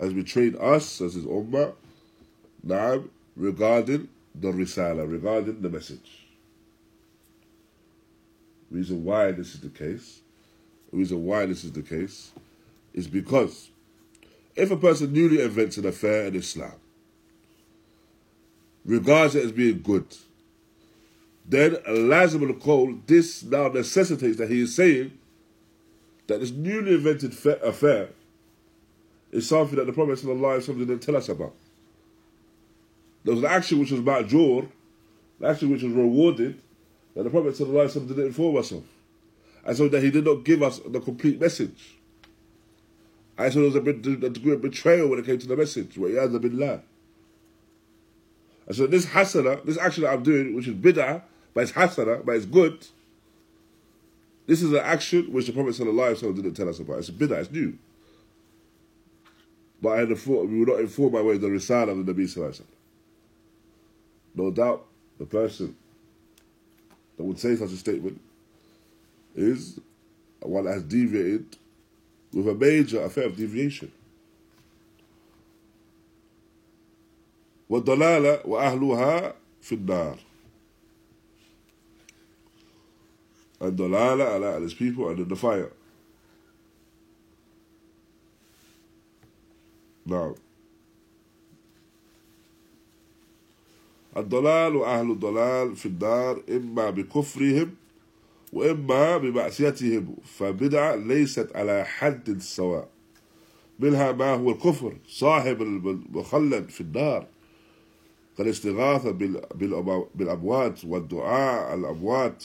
[0.00, 1.74] has betrayed us as his ummah,
[2.66, 6.23] na'am, regarding the risala, regarding the message.
[8.74, 10.20] Reason why this is the case,
[10.90, 12.32] the reason why this is the case,
[12.92, 13.70] is because
[14.56, 16.74] if a person newly invents an affair in Islam,
[18.84, 20.04] regards it as being good,
[21.48, 25.16] then Lazim al Qawl, this now necessitates that he is saying
[26.26, 28.08] that this newly invented affair
[29.30, 31.54] is something that the Prophet didn't tell us about.
[33.22, 34.68] There was an action which was ma'jur,
[35.38, 36.60] an action which was rewarded,
[37.14, 38.84] that the Prophet ﷺ didn't inform us of.
[39.64, 41.96] And so that he did not give us the complete message.
[43.38, 45.94] And so there was a, a degree of betrayal when it came to the message.
[45.94, 46.82] Billah.
[48.66, 52.24] And so this hasana, this action that I'm doing, which is bid'ah, but it's hasana,
[52.24, 52.86] but it's good,
[54.46, 56.98] this is an action which the Prophet ﷺ didn't tell us about.
[56.98, 57.78] It's bid'ah, it's new.
[59.80, 62.12] But I had thought we were not inform by way of the risal of the
[62.12, 62.62] Nabi.
[64.34, 64.86] No doubt
[65.18, 65.76] the person
[67.17, 68.19] that would say such a statement
[69.35, 69.79] is
[70.41, 71.57] one that has deviated
[72.33, 73.91] with a major affair of deviation.
[77.69, 80.17] والضلالة وأهلها في النار
[83.61, 85.71] and Dalala, Allah and his people are in the fire.
[90.05, 90.35] Now,
[94.16, 97.70] الضلال وأهل الضلال في النار إما بكفرهم
[98.52, 100.16] وإما بمعصيتهم.
[100.24, 102.88] فبدعة ليست على حد سواء
[103.80, 107.26] منها ما هو الكفر صاحب المخلد في النار
[108.38, 112.44] كالاستغاثة بال- بالأمو- بالأموات والدعاء الأموات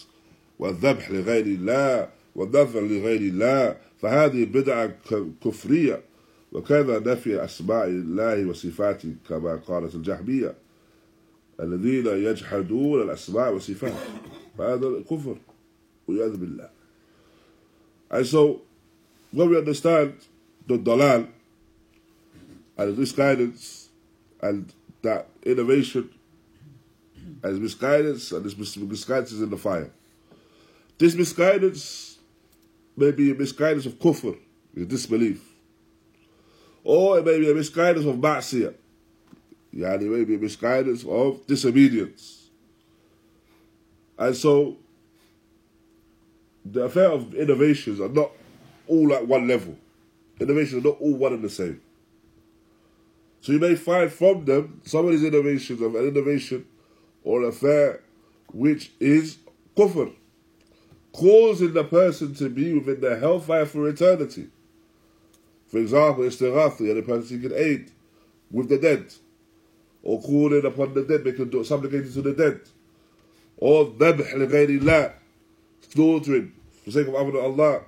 [0.59, 3.77] والذبح لغير الله والنذر لغير الله.
[4.01, 4.93] فهذه بدعة
[5.45, 6.01] كفرية.
[6.51, 10.55] وكذا نفي أسماء الله وصفاته كما قالت الجهمية.
[11.59, 13.93] الذين يجحدون الأسماء والصفات
[14.57, 15.37] فهذا كفر
[16.07, 16.69] والعياذ بالله
[18.11, 18.61] And so
[19.31, 20.13] when we understand
[20.67, 21.27] the dalal
[22.77, 23.89] and misguidance
[24.41, 26.09] and that innovation
[27.43, 29.91] as misguidance and this mis- misguidance is in the fire.
[30.97, 32.17] This misguidance
[32.97, 34.37] may be a misguidance of kufr,
[34.75, 35.41] is disbelief.
[36.83, 38.73] Or it may be a misguidance of ma'siyah.
[39.75, 42.49] Yani it may be a misguidance of disobedience.
[44.17, 44.77] And so
[46.65, 48.31] the affair of innovations are not
[48.87, 49.77] all at one level.
[50.39, 51.81] Innovations are not all one and the same.
[53.41, 56.65] So you may find from them some of these innovations of an innovation
[57.23, 58.01] or affair
[58.51, 59.37] which is
[59.77, 60.13] kufr,
[61.13, 64.49] causing the person to be within the hellfire for eternity.
[65.67, 67.91] For example, istighathi, and the person seeking aid
[68.51, 69.13] with the dead,
[70.03, 72.61] or calling upon the dead, making do- to the dead,
[73.57, 75.09] or dhabh li
[75.89, 76.51] slaughtering
[76.83, 77.81] for the sake of Allah,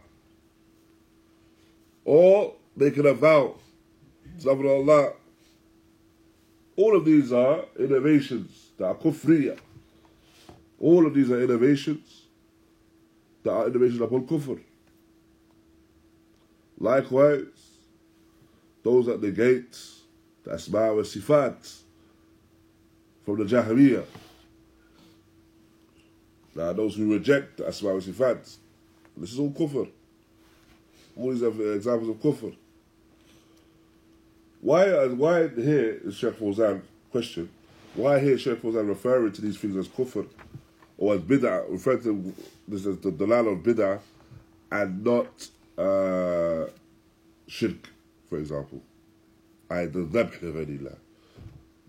[2.05, 3.55] or making a vow
[4.41, 5.13] to Allah.
[6.75, 9.57] All of these are innovations that are kufriya.
[10.79, 12.23] All of these are innovations
[13.43, 14.59] that are innovations upon kufr.
[16.79, 17.45] Likewise,
[18.83, 19.77] those that negate
[20.43, 21.80] the asma wa sifat
[23.25, 24.05] from the Jahmiyyah.
[26.55, 28.57] Now, those who reject the asma wa sifat,
[29.17, 29.89] this is all kufr.
[31.15, 32.55] All these are examples of kufr.
[34.59, 37.49] Why, uh, why here is Sheikh Fawzan question?
[37.95, 40.27] Why here is Sheikh Fawzan referring to these things as kufr
[40.97, 42.33] or as bid'ah, referring to
[42.67, 43.99] this as the dalal of bid'ah
[44.71, 45.47] and not
[45.77, 46.69] uh,
[47.47, 47.89] shirk,
[48.29, 48.81] for example?
[49.69, 50.97] I the dhabh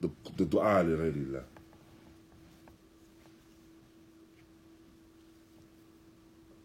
[0.03, 1.45] li ghayrillah, the the dua li ghayrillah.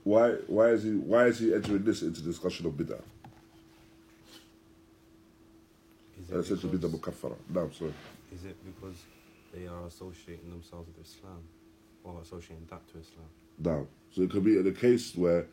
[0.04, 3.02] Why why is he why is he entering this into discussion of bid'ah?
[6.22, 7.36] Is And it, essentially bid'ah because, mukaffara.
[7.54, 7.94] No, I'm sorry.
[8.34, 8.96] is it because
[9.54, 11.40] they are associating themselves with Islam
[12.04, 13.26] or associating that to Islam?
[13.60, 13.88] No.
[14.12, 15.46] So it could be in a case where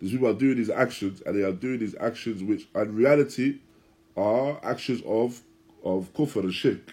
[0.00, 3.60] these people are doing these actions and they are doing these actions which in reality
[4.16, 5.40] are actions of
[5.84, 6.92] of kufr and shirk.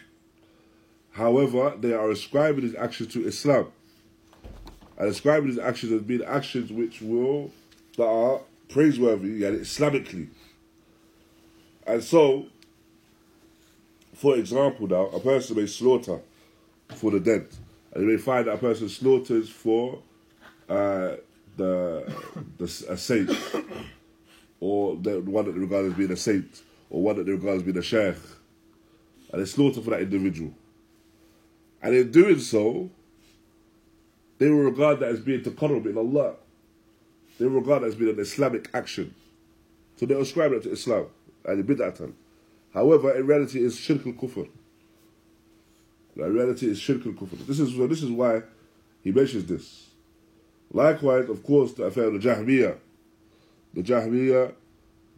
[1.19, 3.73] However, they are ascribing these actions to Islam.
[4.97, 7.51] And ascribing these actions as being actions which will
[7.97, 8.39] that are
[8.69, 10.29] praiseworthy and Islamically.
[11.85, 12.45] And so,
[14.13, 16.21] for example now, a person may slaughter
[16.95, 17.47] for the dead.
[17.91, 20.01] And you may find that a person slaughters for
[20.69, 21.15] uh,
[21.57, 22.13] the,
[22.57, 23.29] the a saint,
[24.61, 27.57] or the one that they regard as being a saint, or one that they regard
[27.57, 28.15] as being a sheikh,
[29.33, 30.53] and they slaughter for that individual.
[31.81, 32.89] And in doing so,
[34.37, 36.35] they will regard that as being taqarrub in Allah.
[37.37, 39.13] They will regard that as being an Islamic action.
[39.97, 41.07] So they ascribe that to Islam
[41.45, 42.13] and bid'atan.
[42.73, 44.47] However, in reality, it's shirk al kufr.
[46.15, 47.45] In reality, it's shirk al kufr.
[47.45, 48.43] This is this is why
[49.03, 49.87] he mentions this.
[50.71, 52.77] Likewise, of course, the affair of the Jahmiyyah.
[53.73, 54.53] The Jahmiyyah,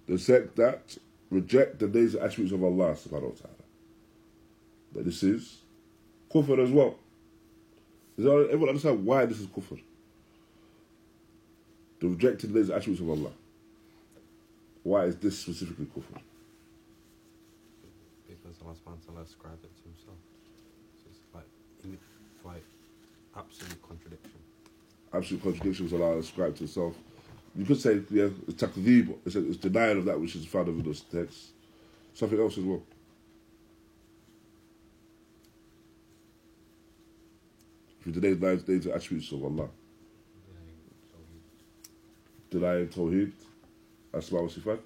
[0.08, 0.98] the sect that
[1.30, 3.64] reject the names and attributes of Allah subhanahu wa ta'ala.
[4.94, 5.61] That this is
[6.34, 6.95] kufr as well.
[8.18, 9.80] Does everyone understand why this is kufr?
[11.99, 13.32] The rejected and attributes of Allah.
[14.84, 16.20] Why is this specifically kufr?
[18.28, 20.18] Because Allah subhanahu wa ta'ala ascribed it to himself.
[20.98, 21.45] So it's like
[21.86, 21.98] imi-
[22.44, 22.56] by
[23.40, 24.40] absolute contradiction.
[25.14, 26.95] absolute contradictions Allah ascribed to himself.
[27.56, 30.84] You could say, yeah, it's takdhib, it's, it's denial of that which is found within
[30.84, 31.52] those texts.
[32.14, 32.82] Something else as well.
[38.12, 39.70] If you deny nine days the attributes of Allah,
[42.50, 43.32] denying Tawheed.
[44.14, 44.80] Asma wa Sifat.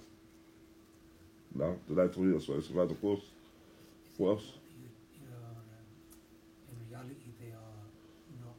[1.56, 3.24] No, deny Tawheed, Asma wa Sifat, of course.
[4.18, 4.44] What else?
[4.78, 4.86] You,
[5.18, 5.58] you are,
[6.70, 7.82] in reality, they are
[8.46, 8.58] not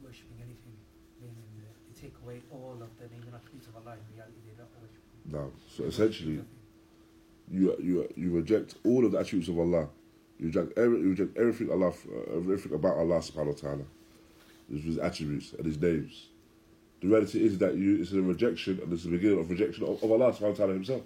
[0.00, 0.78] worshipping anything.
[1.20, 3.96] Meaning they take away all of the name and attributes of Allah.
[3.98, 5.32] In reality, they're not worshipping.
[5.32, 5.50] No.
[5.66, 6.44] So essentially,
[7.50, 9.88] you you you reject all of the attributes of Allah.
[10.38, 13.84] You reject every, reject everything Allah, uh, everything about Allah Subhanahu wa Taala,
[14.70, 16.26] His, attributes and His names.
[17.00, 20.02] The reality is that you it's a rejection, and it's the beginning of rejection of,
[20.02, 21.02] of Allah Subhanahu wa Taala Himself.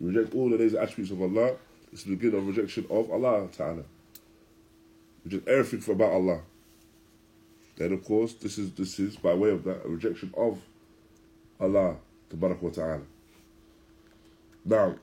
[0.00, 1.56] You reject all the names and attributes of Allah.
[1.92, 3.84] It's the beginning of rejection of Allah Taala.
[5.24, 6.40] Reject everything about Allah.
[7.76, 10.60] Then of course this is this is by way of that a rejection of
[11.60, 11.96] Allah
[12.30, 13.02] Taala.
[14.64, 14.94] Now,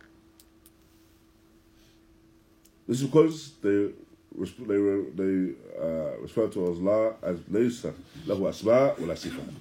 [2.88, 3.92] this is because they
[4.38, 7.86] resp- they were they uh, refer to Allah as ليس
[8.26, 9.54] له أسماء ولا صفات.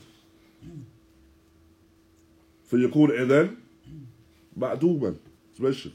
[2.72, 3.56] فيكون إذن
[4.58, 5.16] معدوما
[5.52, 5.94] it's mentioned.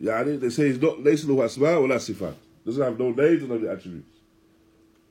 [0.00, 2.34] يعني they say he's not ليس له أسماء ولا صفات.
[2.64, 4.06] Doesn't have no names and no attributes.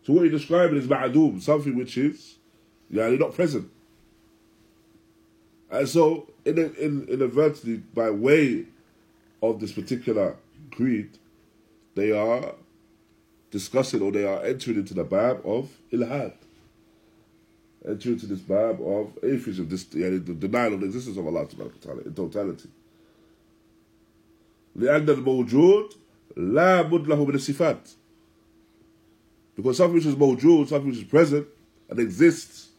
[0.03, 2.37] So what you're describing is معدوم, something which is
[2.91, 3.69] يعني not present.
[5.69, 8.65] And so, in, in, inadvertently, by way
[9.41, 10.35] of this particular
[10.71, 11.17] creed,
[11.95, 12.55] they are
[13.51, 16.33] discussing or they are entering into the bab of ilhad.
[17.87, 21.45] Entering into this bab of atheism, this, yeah, the denial of the existence of Allah
[21.45, 22.69] subhanahu wa ta'ala in totality.
[24.77, 25.93] لأن الموجود
[26.37, 27.95] لا بد له من الصفات.
[29.55, 31.45] Because something which is mawjood, something which is present
[31.89, 32.69] and exists,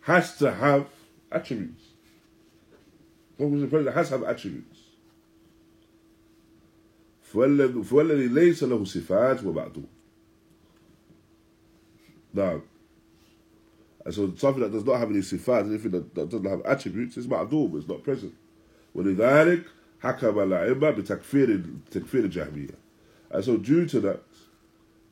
[0.00, 0.86] has to have
[1.30, 1.84] attributes.
[3.38, 4.69] Something which is present has to have attributes.
[7.32, 9.86] فوالذي فوالذي ليس له صفات هو معدوم.
[12.34, 12.62] Now,
[14.04, 17.16] and so something that does not have any sifat, anything that, that doesn't have attributes,
[17.16, 18.34] is معدوم, it's not present.
[18.94, 19.64] ولذلك
[20.02, 22.74] حكم الأئمة بتكفير تكفير الجهمية.
[23.30, 24.22] And so due to that,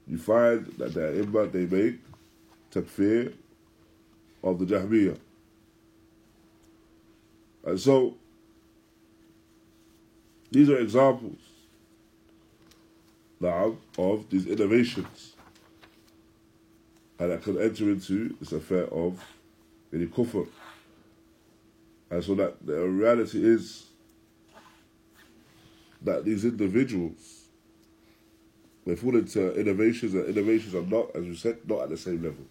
[0.07, 2.01] you find that the Imam they make
[2.71, 3.33] takfir
[4.43, 5.19] of the Jahmiyyah.
[7.65, 8.15] And so
[10.51, 11.39] these are examples
[13.40, 15.36] now of these innovations
[17.20, 19.24] and I can enter into this affair of
[19.94, 20.48] any kufr.
[22.10, 23.86] And so that the reality is
[26.02, 27.40] that these individuals
[28.86, 32.24] they fall into innovations, and innovations are not, as you said, not at the same
[32.24, 32.44] level.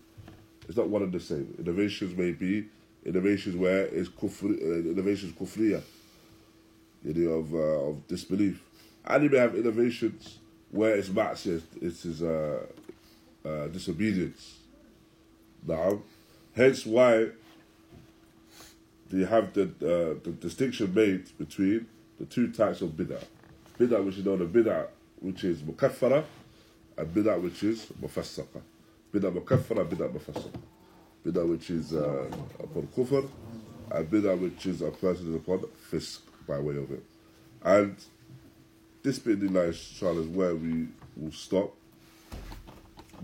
[0.69, 1.52] It's not one and the same.
[1.59, 2.66] Innovations may be
[3.05, 5.82] innovations where it's kufr, uh, innovations kufriya,
[7.02, 8.62] you know, of uh, of disbelief,
[9.06, 10.39] and you may have innovations
[10.70, 12.66] where it's ma'siyah, it's his uh,
[13.45, 14.59] uh, disobedience.
[15.66, 16.01] Now,
[16.55, 17.28] hence why
[19.11, 21.86] you have the uh, the distinction made between
[22.19, 23.24] the two types of bid'ah?
[23.78, 24.86] Bid'ah, which is known as bid'ah
[25.20, 26.24] which is mukaffara
[26.97, 28.61] and bid'ah which is mufassaqa.
[29.12, 30.61] Bid'ah mukaffara, bid'ah mufassaqa.
[31.27, 32.27] Bid'ah which is uh,
[32.61, 33.28] upon kufr
[33.90, 37.03] and bid'ah which is a person is upon fisk by way of it.
[37.62, 37.97] And
[39.07, 40.88] this bit in inshallah is where we
[41.18, 41.73] will stop.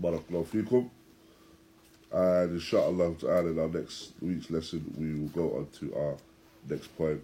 [0.00, 0.90] Barakallahu fikum.
[2.12, 6.16] And inshallah ta'ala in our next week's lesson we will go on to our
[6.68, 7.22] next point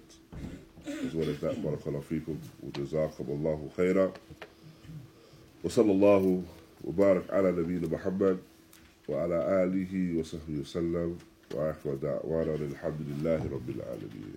[0.86, 4.12] as well as that barakallahu fikum wa jazakum Allahu khaira
[5.64, 6.42] وصلى الله
[6.84, 8.38] وبارك على نبينا محمد
[9.08, 11.18] وعلى آله وصحبه وسلم
[11.54, 14.36] وآخر دعوانا الحمد لله رب العالمين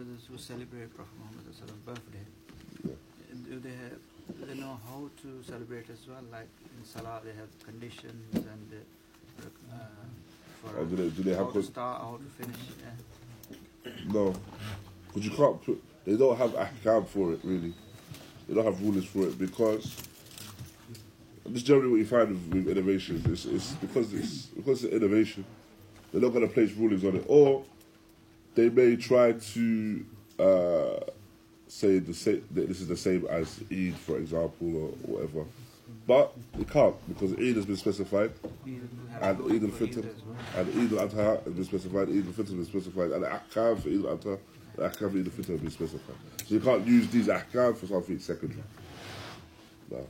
[0.00, 2.24] brothers who celebrate Prophet Muhammad's birthday.
[2.88, 2.94] Yeah.
[3.50, 4.00] Do they have?
[4.38, 6.22] Do they know how to celebrate as well?
[6.32, 6.48] Like
[6.78, 9.76] in Salah, they have conditions and uh,
[10.62, 12.56] for Or do they, do they how have to start, how to finish.
[13.84, 13.92] Yeah.
[14.12, 14.34] no
[15.06, 17.72] because you can't put they don't have ahkam for it really
[18.46, 19.96] they don't have rulings for it because
[21.46, 25.44] this generally what you find with, with innovations it's, it's because it's because it's innovation
[26.12, 27.64] they're not going to place rulings on it or
[28.54, 30.04] they may try to
[30.38, 31.00] uh,
[31.68, 35.44] say the same that this is the same as Eid for example or whatever
[36.06, 38.32] but it can't because Eid has been specified
[38.66, 40.36] and Eid al-Fitr Eid as well.
[40.56, 44.04] and Eid al-Adha has been specified, Eid al-Fitr has been specified, and ahkam for Eid
[44.04, 44.38] al-Adha
[44.76, 46.16] The ahkam in the fitan have been specified.
[46.46, 48.62] So you can't use these ahkam for something secondary.
[49.90, 50.06] No.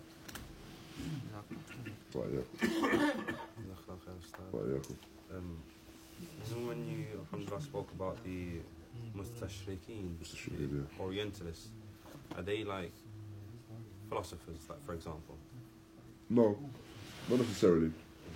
[2.15, 2.69] Right, yeah.
[2.69, 4.53] Jazakallah khair, Ustad.
[4.53, 4.83] Right,
[5.33, 5.37] yeah.
[6.51, 8.59] Know when you, alhamdulillah, spoke about the
[9.17, 10.17] mustashriqeen.
[10.99, 11.69] Orientalists,
[12.37, 12.93] are they like
[14.09, 15.37] philosophers, like for example?
[16.29, 16.59] No,
[17.29, 17.93] not necessarily.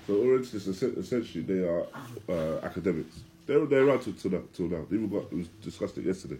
[0.06, 1.86] So Orientalists, essentially, they are
[2.28, 3.20] uh, academics.
[3.46, 4.86] They're, they're around till, till, now, till now.
[4.88, 6.38] They even got, we discussed it yesterday.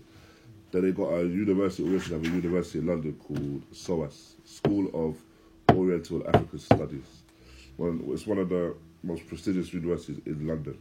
[0.70, 5.16] That they got a university, Orientalists have a university in London called SOAS, School of
[5.76, 7.22] Oriental African Studies.
[7.76, 10.78] One, it's one of the most prestigious universities in London,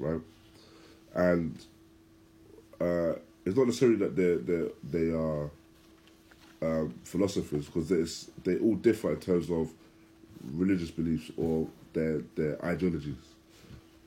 [0.00, 0.20] right?
[1.14, 1.56] And
[2.80, 3.14] uh,
[3.44, 5.50] it's not necessarily that they they they are
[6.62, 9.72] um, philosophers because they all differ in terms of
[10.52, 13.14] religious beliefs or their their ideologies,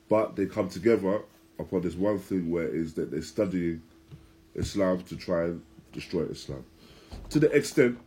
[0.08, 1.22] but they come together
[1.58, 3.82] upon this one thing where is that they're studying
[4.54, 5.62] Islam to try and
[5.92, 6.64] destroy Islam,
[7.30, 7.98] to the extent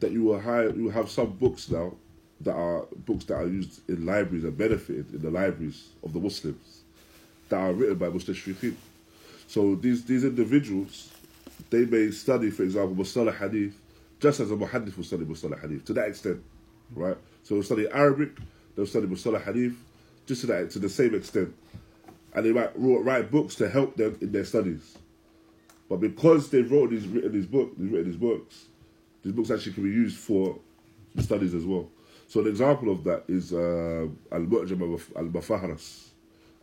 [0.00, 1.92] that you will have you have some books now
[2.40, 6.20] that are books that are used in libraries and benefited in the libraries of the
[6.20, 6.82] Muslims
[7.48, 8.74] that are written by Mustashriqeen.
[9.46, 11.10] So these these individuals,
[11.70, 13.74] they may study, for example, Mustalah Hadith,
[14.20, 16.42] just as a Muhaddith will study Mustalah Hadith, to that extent,
[16.94, 17.16] right?
[17.44, 18.30] So they'll study Arabic,
[18.76, 19.74] they'll study Mustalah Hadith,
[20.26, 21.54] just to that to the same extent,
[22.34, 24.98] and they might write, write books to help them in their studies.
[25.88, 28.66] But because they've wrote these written these books, they've written these books,
[29.22, 30.58] these books actually can be used for
[31.18, 31.88] studies as well.
[32.28, 35.00] So an example of that is uh, Al Mu'jam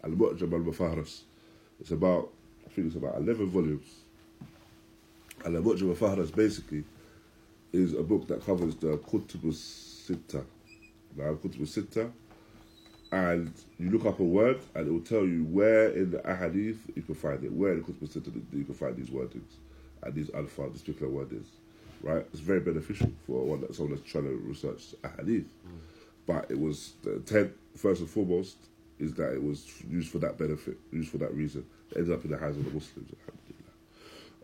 [0.05, 1.05] Al Mu'jam Al.
[1.79, 2.29] It's about
[2.65, 3.87] I think it's about eleven volumes.
[5.43, 6.83] Al Mu'jam Al Mufahras basically
[7.73, 10.43] is a book that covers the Kutub Sitta.
[11.15, 12.11] Now Kutub Sitta
[13.11, 16.77] and you look up a word and it will tell you where in the ahadith
[16.95, 19.53] you can find it, where in the Kutub Sitta you can find these wordings
[20.03, 21.47] and these alpha, this particular word is.
[22.01, 22.25] Right?
[22.31, 25.45] It's very beneficial for one that someone that's trying to research ahadith.
[25.45, 25.79] Mm.
[26.27, 28.57] But it was the intent, first and foremost,
[28.99, 31.65] is that it was used for that benefit, used for that reason.
[31.91, 33.11] It ended up in the hands of the Muslims.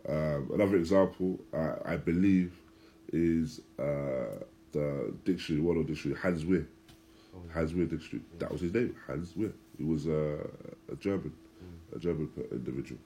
[0.08, 2.52] Um, another example, I, I believe,
[3.12, 4.42] is uh,
[4.72, 6.66] the dictionary, one of the dictionary, Hans Wehr.
[7.52, 8.24] Hans Wehr dictionary.
[8.38, 9.52] That was his name, Hans Wehr.
[9.78, 10.46] He was uh,
[10.90, 11.32] a German,
[11.94, 13.00] a German individual,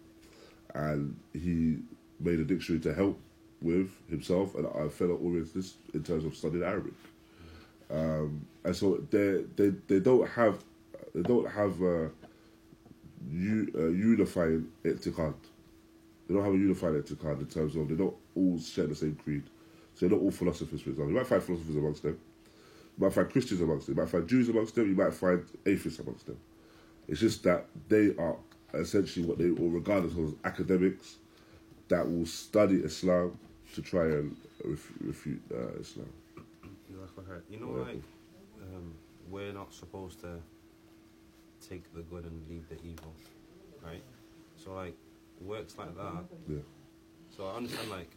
[0.74, 1.78] and he
[2.18, 3.18] made a dictionary to help
[3.60, 6.92] with himself and our fellow Orientalists in terms of studying Arabic.
[7.90, 10.62] Um, and so they they they don't have
[11.16, 11.80] they don't have
[13.30, 15.34] u, uh, unifying etiquette.
[16.28, 19.14] They don't have a unified etiquette in terms of they don't all share the same
[19.14, 19.44] creed.
[19.94, 21.12] So they're not all philosophers, for example.
[21.12, 22.18] You might find philosophers amongst them.
[22.98, 23.96] You might find Christians amongst them.
[23.96, 24.88] You might find Jews amongst them.
[24.90, 26.36] You might find atheists amongst them.
[27.08, 28.36] It's just that they are
[28.74, 30.12] essentially what they will regard as
[30.44, 31.16] academics
[31.88, 33.38] that will study Islam
[33.74, 36.10] to try and ref- refute uh, Islam.
[37.48, 38.02] You know, like,
[38.62, 38.92] um,
[39.30, 40.40] we're not supposed to
[41.60, 43.12] take the good and leave the evil,
[43.84, 44.02] right?
[44.62, 44.96] So, like,
[45.40, 46.24] works like that.
[46.48, 46.58] Yeah.
[47.36, 48.10] So I understand, like,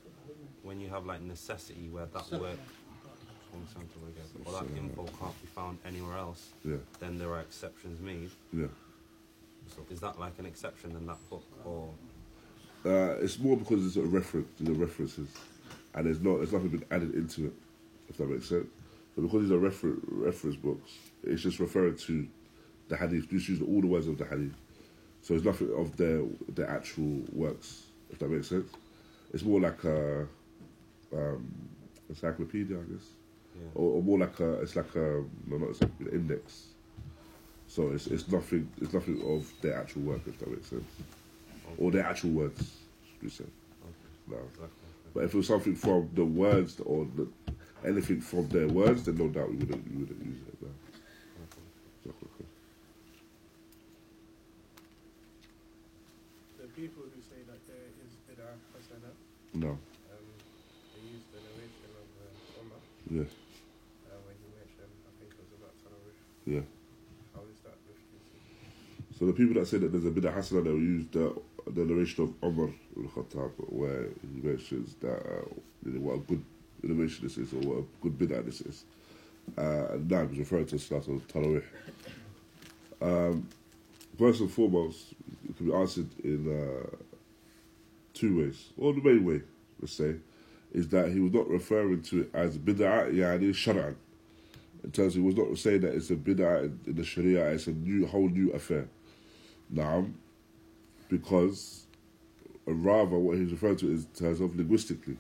[0.64, 2.58] when you have like necessity where that work,
[3.52, 7.40] one sample again, or that info can't be found anywhere else, Yeah, then there are
[7.42, 8.30] exceptions made.
[8.54, 8.68] yeah.
[9.68, 11.90] So is that like an exception in that book, or
[12.86, 15.28] Uh, it's more because it's a reference, the references,
[15.94, 17.54] and there's not, there's nothing been added into it,
[18.10, 18.68] if that makes sense.
[19.16, 20.92] But because these are refer- reference books,
[21.24, 22.28] it's just referring to
[22.90, 24.54] the hadith, just using all the words of the hadith.
[25.22, 26.22] So it's nothing of their
[26.56, 28.70] their actual works, if that makes sense.
[29.34, 30.28] It's more like a
[31.14, 31.48] um,
[32.10, 33.06] encyclopedia, I guess,
[33.56, 33.68] yeah?
[33.76, 36.66] or, or more like a, it's like a, no, not encyclopedia, index.
[37.68, 40.92] So it's it's nothing, it's nothing of their actual work, if that makes sense,
[41.78, 42.78] or their actual words,
[43.22, 43.46] we say?
[44.28, 44.38] No.
[44.38, 44.70] Jazakallah khair.
[45.14, 47.28] But if it was something from the words or the,
[47.86, 50.62] anything from their words, then no doubt we wouldn't, we wouldn't use it.
[50.62, 50.70] No.
[56.58, 59.12] The people who say that there is bid'ah hasana,
[59.60, 59.68] No.
[59.68, 59.78] um,
[60.96, 62.80] they use the narration of uh, Umar
[63.12, 63.28] Yes.
[64.08, 66.16] uh, when he mentioned, I think it was about Tarawih.
[66.48, 66.64] Yeah.
[67.36, 67.76] How is that?
[69.20, 71.36] So the people that say that there's a bit of hasana, they will use the,
[71.76, 75.44] the narration of Umar al-Khattab, where he mentions that uh,
[76.00, 76.44] what a good
[76.82, 78.86] innovation this is, or what a good bid'ah this is.
[79.58, 81.64] Uh, and now he's referring to Salat al-Tarawih.
[83.02, 83.46] Um,
[84.18, 85.08] first and foremost,
[85.50, 86.96] it can be answered in uh,
[88.20, 89.42] two ways, or the main way,
[89.80, 90.16] let's say,
[90.74, 93.96] is that he was not referring to it as bid'ah, yani shar'an.
[94.84, 97.72] In terms, he was not saying that it's a bid'ah in, the Sharia, it's a
[97.72, 98.88] new, whole new affair.
[99.70, 100.06] Now,
[101.10, 101.86] because
[102.70, 105.18] and rather what he's referring to is in terms of linguistically.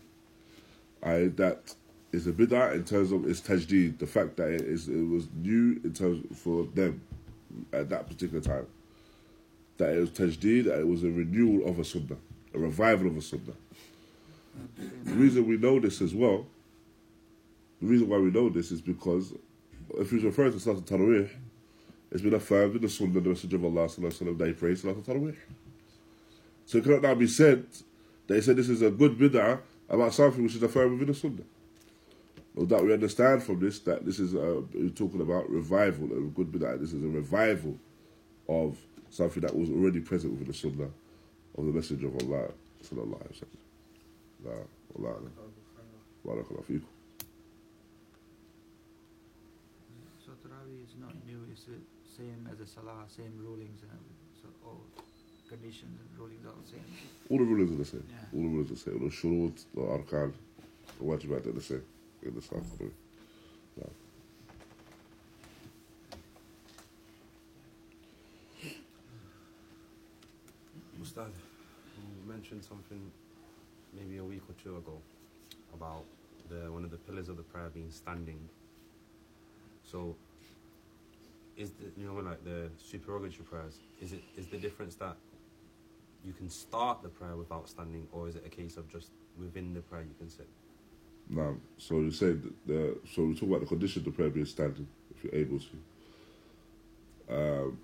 [1.01, 1.73] I that
[2.11, 5.27] is a bid'ah in terms of its tajdeed, the fact that it is it was
[5.35, 7.01] new in terms for them
[7.73, 8.67] at that particular time.
[9.77, 12.17] That it was tajdeed, that it was a renewal of a sunnah,
[12.53, 13.53] a revival of a sunnah.
[15.03, 16.45] The reason we know this as well,
[17.81, 19.33] the reason why we know this is because
[19.97, 21.29] if he's referring to Salat al-Tarawih,
[22.11, 24.97] it's been affirmed in the Sunnah, the Messenger of Allah wasallam, that he prays Salat
[24.97, 25.35] al-Tarawih.
[26.65, 27.65] So it cannot now be said
[28.27, 31.19] that he said this is a good bid'ah about something which is affirmed within the
[31.19, 31.43] Sunnah.
[32.55, 36.21] No doubt we understand from this that this is uh, we're talking about revival, a
[36.21, 36.79] good bid'ah.
[36.79, 37.77] This is a revival
[38.47, 38.77] of
[39.09, 40.89] something that was already present within the Sunnah
[41.57, 42.51] of the Messenger of Allah
[42.83, 43.59] sallallahu alaihi wasallam.
[44.45, 44.55] La,
[44.97, 45.15] Allah,
[46.25, 46.87] barakallahu feekum.
[50.23, 51.79] So Tarawih is not new, it's the
[52.15, 53.99] same as the Salah, same rulings and
[54.41, 54.81] so all
[55.49, 56.85] conditions and rulings are the same.
[57.29, 58.03] All the rulings are the same.
[58.09, 58.37] Yeah.
[58.37, 58.99] All the rulings are the same.
[58.99, 60.33] The shurut, the arkan,
[60.99, 61.83] the wajibat are the same
[62.23, 62.91] in the Salat al-Tarawih.
[63.77, 63.89] No.
[71.01, 71.31] Ustad,
[71.97, 73.11] you mentioned something
[73.93, 75.01] maybe a week or two ago
[75.73, 76.05] about
[76.49, 78.39] the one of the pillars of the prayer being standing.
[79.83, 80.15] So,
[81.57, 83.79] is the you know like the supererogatory prayers?
[84.01, 85.17] Is it is the difference that
[86.23, 89.09] you can start the prayer without standing, or is it a case of just
[89.39, 90.47] within the prayer you can sit?
[91.29, 94.45] No, so you said the so we talk about the condition of the prayer being
[94.45, 95.75] standing, if you're able to.
[97.31, 97.79] Um,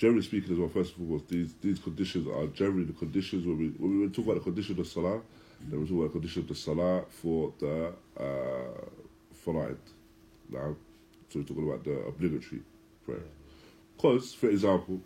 [0.00, 3.58] generally speaking, as well, first of all, these these conditions are generally the conditions when
[3.58, 5.20] we when we talk about the condition of salah,
[5.68, 8.86] then we talk about the condition of the salah for the uh.
[10.52, 10.76] Now,
[11.28, 12.62] so we're talking about the obligatory
[13.04, 13.22] prayer.
[13.96, 15.00] Because, for example,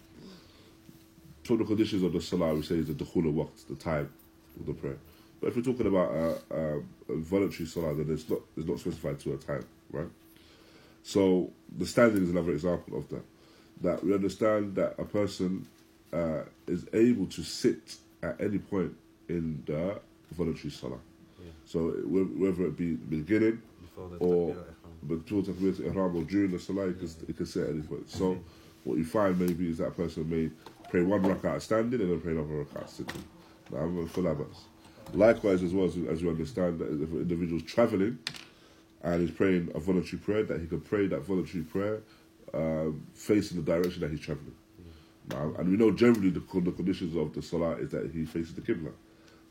[1.45, 4.11] from the conditions of the salah, we say is the dukhul waqt, the time
[4.59, 4.99] of the prayer.
[5.41, 6.79] But if we're talking about a, a,
[7.13, 10.09] a voluntary salah, then it's not it's not specified to a time, right?
[11.03, 13.23] So the standing is another example of that.
[13.81, 15.67] That we understand that a person
[16.13, 18.95] uh, is able to sit at any point
[19.29, 20.01] in the
[20.33, 20.99] voluntary salah.
[21.43, 21.51] Yeah.
[21.65, 24.75] So whether it be the beginning, Before the Or- takbir al-ihram.
[25.03, 28.09] but towards or during the Salah, you can, you can sit at any point.
[28.11, 28.39] So,
[28.85, 30.51] what you find maybe is that person may
[30.91, 33.25] pray one rak'ah standing and then pray another rak'ah sitting.
[33.71, 34.57] Now, for labas.
[35.13, 38.19] Likewise, as well as, as you understand that if an individual's traveling
[39.03, 42.01] and he's praying a voluntary prayer, that he can pray that voluntary prayer
[42.55, 44.55] um, facing the direction that he's traveling.
[45.31, 48.55] Now, and we know generally the, the conditions of the Salah is that he faces
[48.55, 48.93] the Qibla.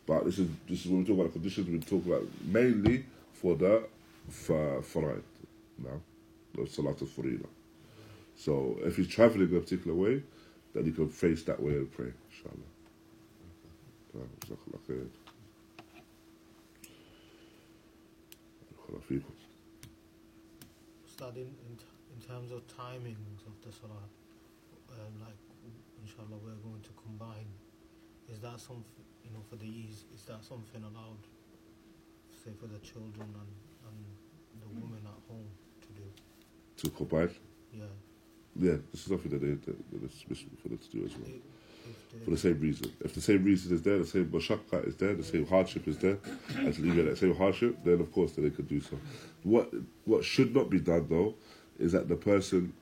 [0.05, 3.05] But this is this is when we talk about the conditions, we talk about mainly
[3.34, 3.84] for the
[4.31, 5.23] Fara'id
[5.77, 5.99] now,
[6.53, 7.47] the Salat al Farida.
[8.35, 10.23] So if he's traveling a particular way,
[10.73, 12.69] then he can face that way and pray, inshallah.
[14.15, 14.19] Uh,
[21.35, 21.62] in, in, in
[22.34, 24.10] terms of timings of the salah,
[24.89, 25.38] um, like
[26.01, 27.45] inshallah we're going to combine.
[28.31, 30.05] Is that something you know for the ease?
[30.15, 31.22] Is that something allowed,
[32.43, 33.53] say for the children and,
[33.85, 33.97] and
[34.61, 35.45] the women at home
[35.81, 36.07] to do?
[36.81, 37.30] To combine,
[37.72, 37.84] Yeah.
[38.55, 41.15] yeah, this is something that, they, that, that is permissible for them to do as
[41.15, 41.30] well.
[41.30, 42.91] If, if For the same reason.
[43.01, 45.97] If the same reason is there, the same mashakka is there, the same hardship is
[45.99, 46.18] there,
[46.55, 48.81] and to leave it at the same hardship, then of course then they could do
[48.81, 48.97] so.
[49.43, 49.72] What
[50.05, 51.35] what should not be done though
[51.84, 52.73] is that the person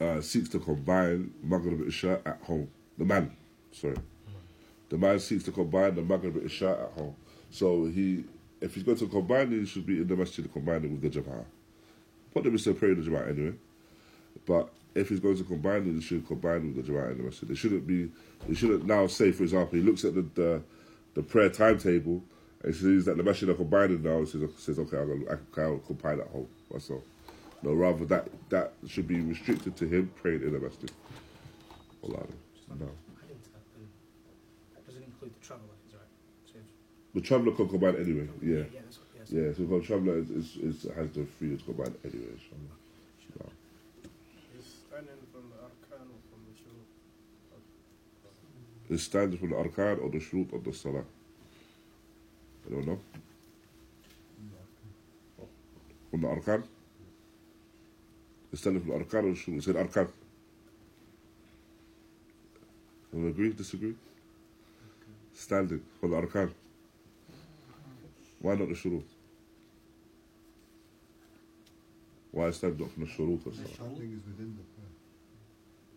[0.00, 2.68] uh, seeks to combine Maghrib Isha at home.
[2.96, 3.36] The man,
[3.70, 3.96] sorry.
[4.88, 7.14] The man seeks to combine the Maghrib Isha at home.
[7.50, 8.24] So he,
[8.60, 11.20] if he's going to combine it, he should be in the masjid combining with the
[11.20, 11.44] Jama'ah.
[12.32, 13.54] But they still pray the Jama'ah anyway.
[14.46, 17.24] But if he's going to combine it, he should combine with the Jama'ah in the
[17.24, 17.48] masjid.
[17.48, 18.10] They shouldn't be,
[18.48, 20.62] they shouldn't now say, for example, he looks at the, the,
[21.14, 22.22] the prayer timetable
[22.62, 25.54] and sees that the masjid are combining now and says, says okay, I'm gonna, I
[25.54, 27.02] can I'll combine at home myself.
[27.62, 30.90] No, rather that that should be restricted to him praying in the masjid.
[32.02, 32.26] Allah.
[32.78, 32.88] No.
[34.74, 36.02] That doesn't include the traveller, is right?
[36.46, 36.58] So
[37.14, 38.58] The traveller can combine anyway, yeah.
[38.58, 39.30] Yeah, that's what, yes.
[39.30, 42.76] Yeah, so the traveller is, is, is, has the freedom to combine anyway, inshallah.
[43.40, 43.46] No.
[44.58, 46.88] Is standing from the arkan or from the shurut?
[48.94, 51.04] Is standing from the arkan or the shurut of the salah?
[52.66, 53.00] I don't know.
[56.10, 56.64] From the arkan?
[58.52, 59.58] Is standing from the arkan or the shurut?
[59.58, 60.08] Is it arkan?
[63.12, 63.94] You agree, disagree?
[65.34, 66.50] Standing from the arkan.
[68.40, 69.04] Why not the shurut?
[72.32, 73.74] Why is standing not from the shurut of The salah?
[73.74, 74.94] standing is within the prayer.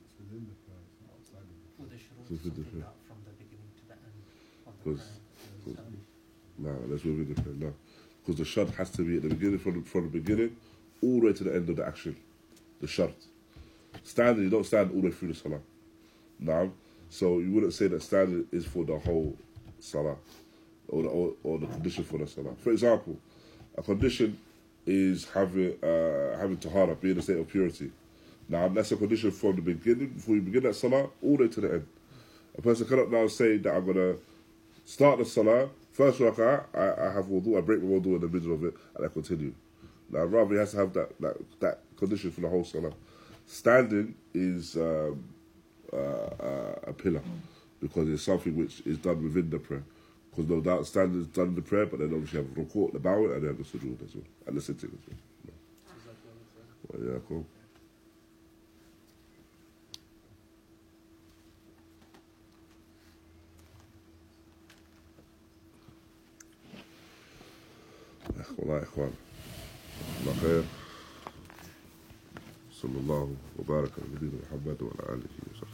[0.06, 2.64] It's within the prayer, it's not outside of the Well, the shurut is a something
[2.64, 4.14] different- that from the beginning to the end
[4.84, 5.04] Because
[6.58, 7.60] no, let's move it different.
[7.60, 7.74] No,
[8.22, 10.56] because the shart has to be at the beginning from the, from the beginning
[11.02, 12.16] all the way to the end of the action.
[12.84, 13.16] The shart.
[14.04, 15.62] Standing, you don't stand all the way through the salah.
[16.38, 16.70] Now,
[17.10, 19.38] so you wouldn't say that standing is for the whole
[19.80, 20.18] salah,
[20.90, 22.54] or the, or, or the condition for the salah.
[22.58, 23.18] For example,
[23.78, 24.38] a condition
[24.86, 27.90] is having uh, having tahara, being in a state of purity.
[28.50, 31.48] Now that's a condition from the beginning, before you begin that salah, all the way
[31.48, 31.88] to the end.
[32.58, 34.16] A person cannot now say that I'm gonna
[34.84, 38.28] start the salah, first rak'ah, I, I have wudu, I break my wudu in the
[38.28, 39.54] middle of it, and I continue.
[40.10, 42.93] Now rather he has to have that that, that condition for the whole salah.
[43.47, 45.25] Standing is um,
[45.93, 47.23] uh, uh, a pillar
[47.81, 49.83] because it's something which is done within the prayer.
[50.31, 52.93] Because no doubt standing is done in the prayer, but then obviously you have ruku,
[52.93, 55.19] the bow, and then the sujood as well, and the sitting as well.
[56.89, 57.45] Well, yeah, cool.
[68.59, 69.13] والله يا اخوان
[70.21, 70.65] الله خير
[72.84, 75.73] صلى الله وبارك على نبينا محمد وعلى آله وصحبه.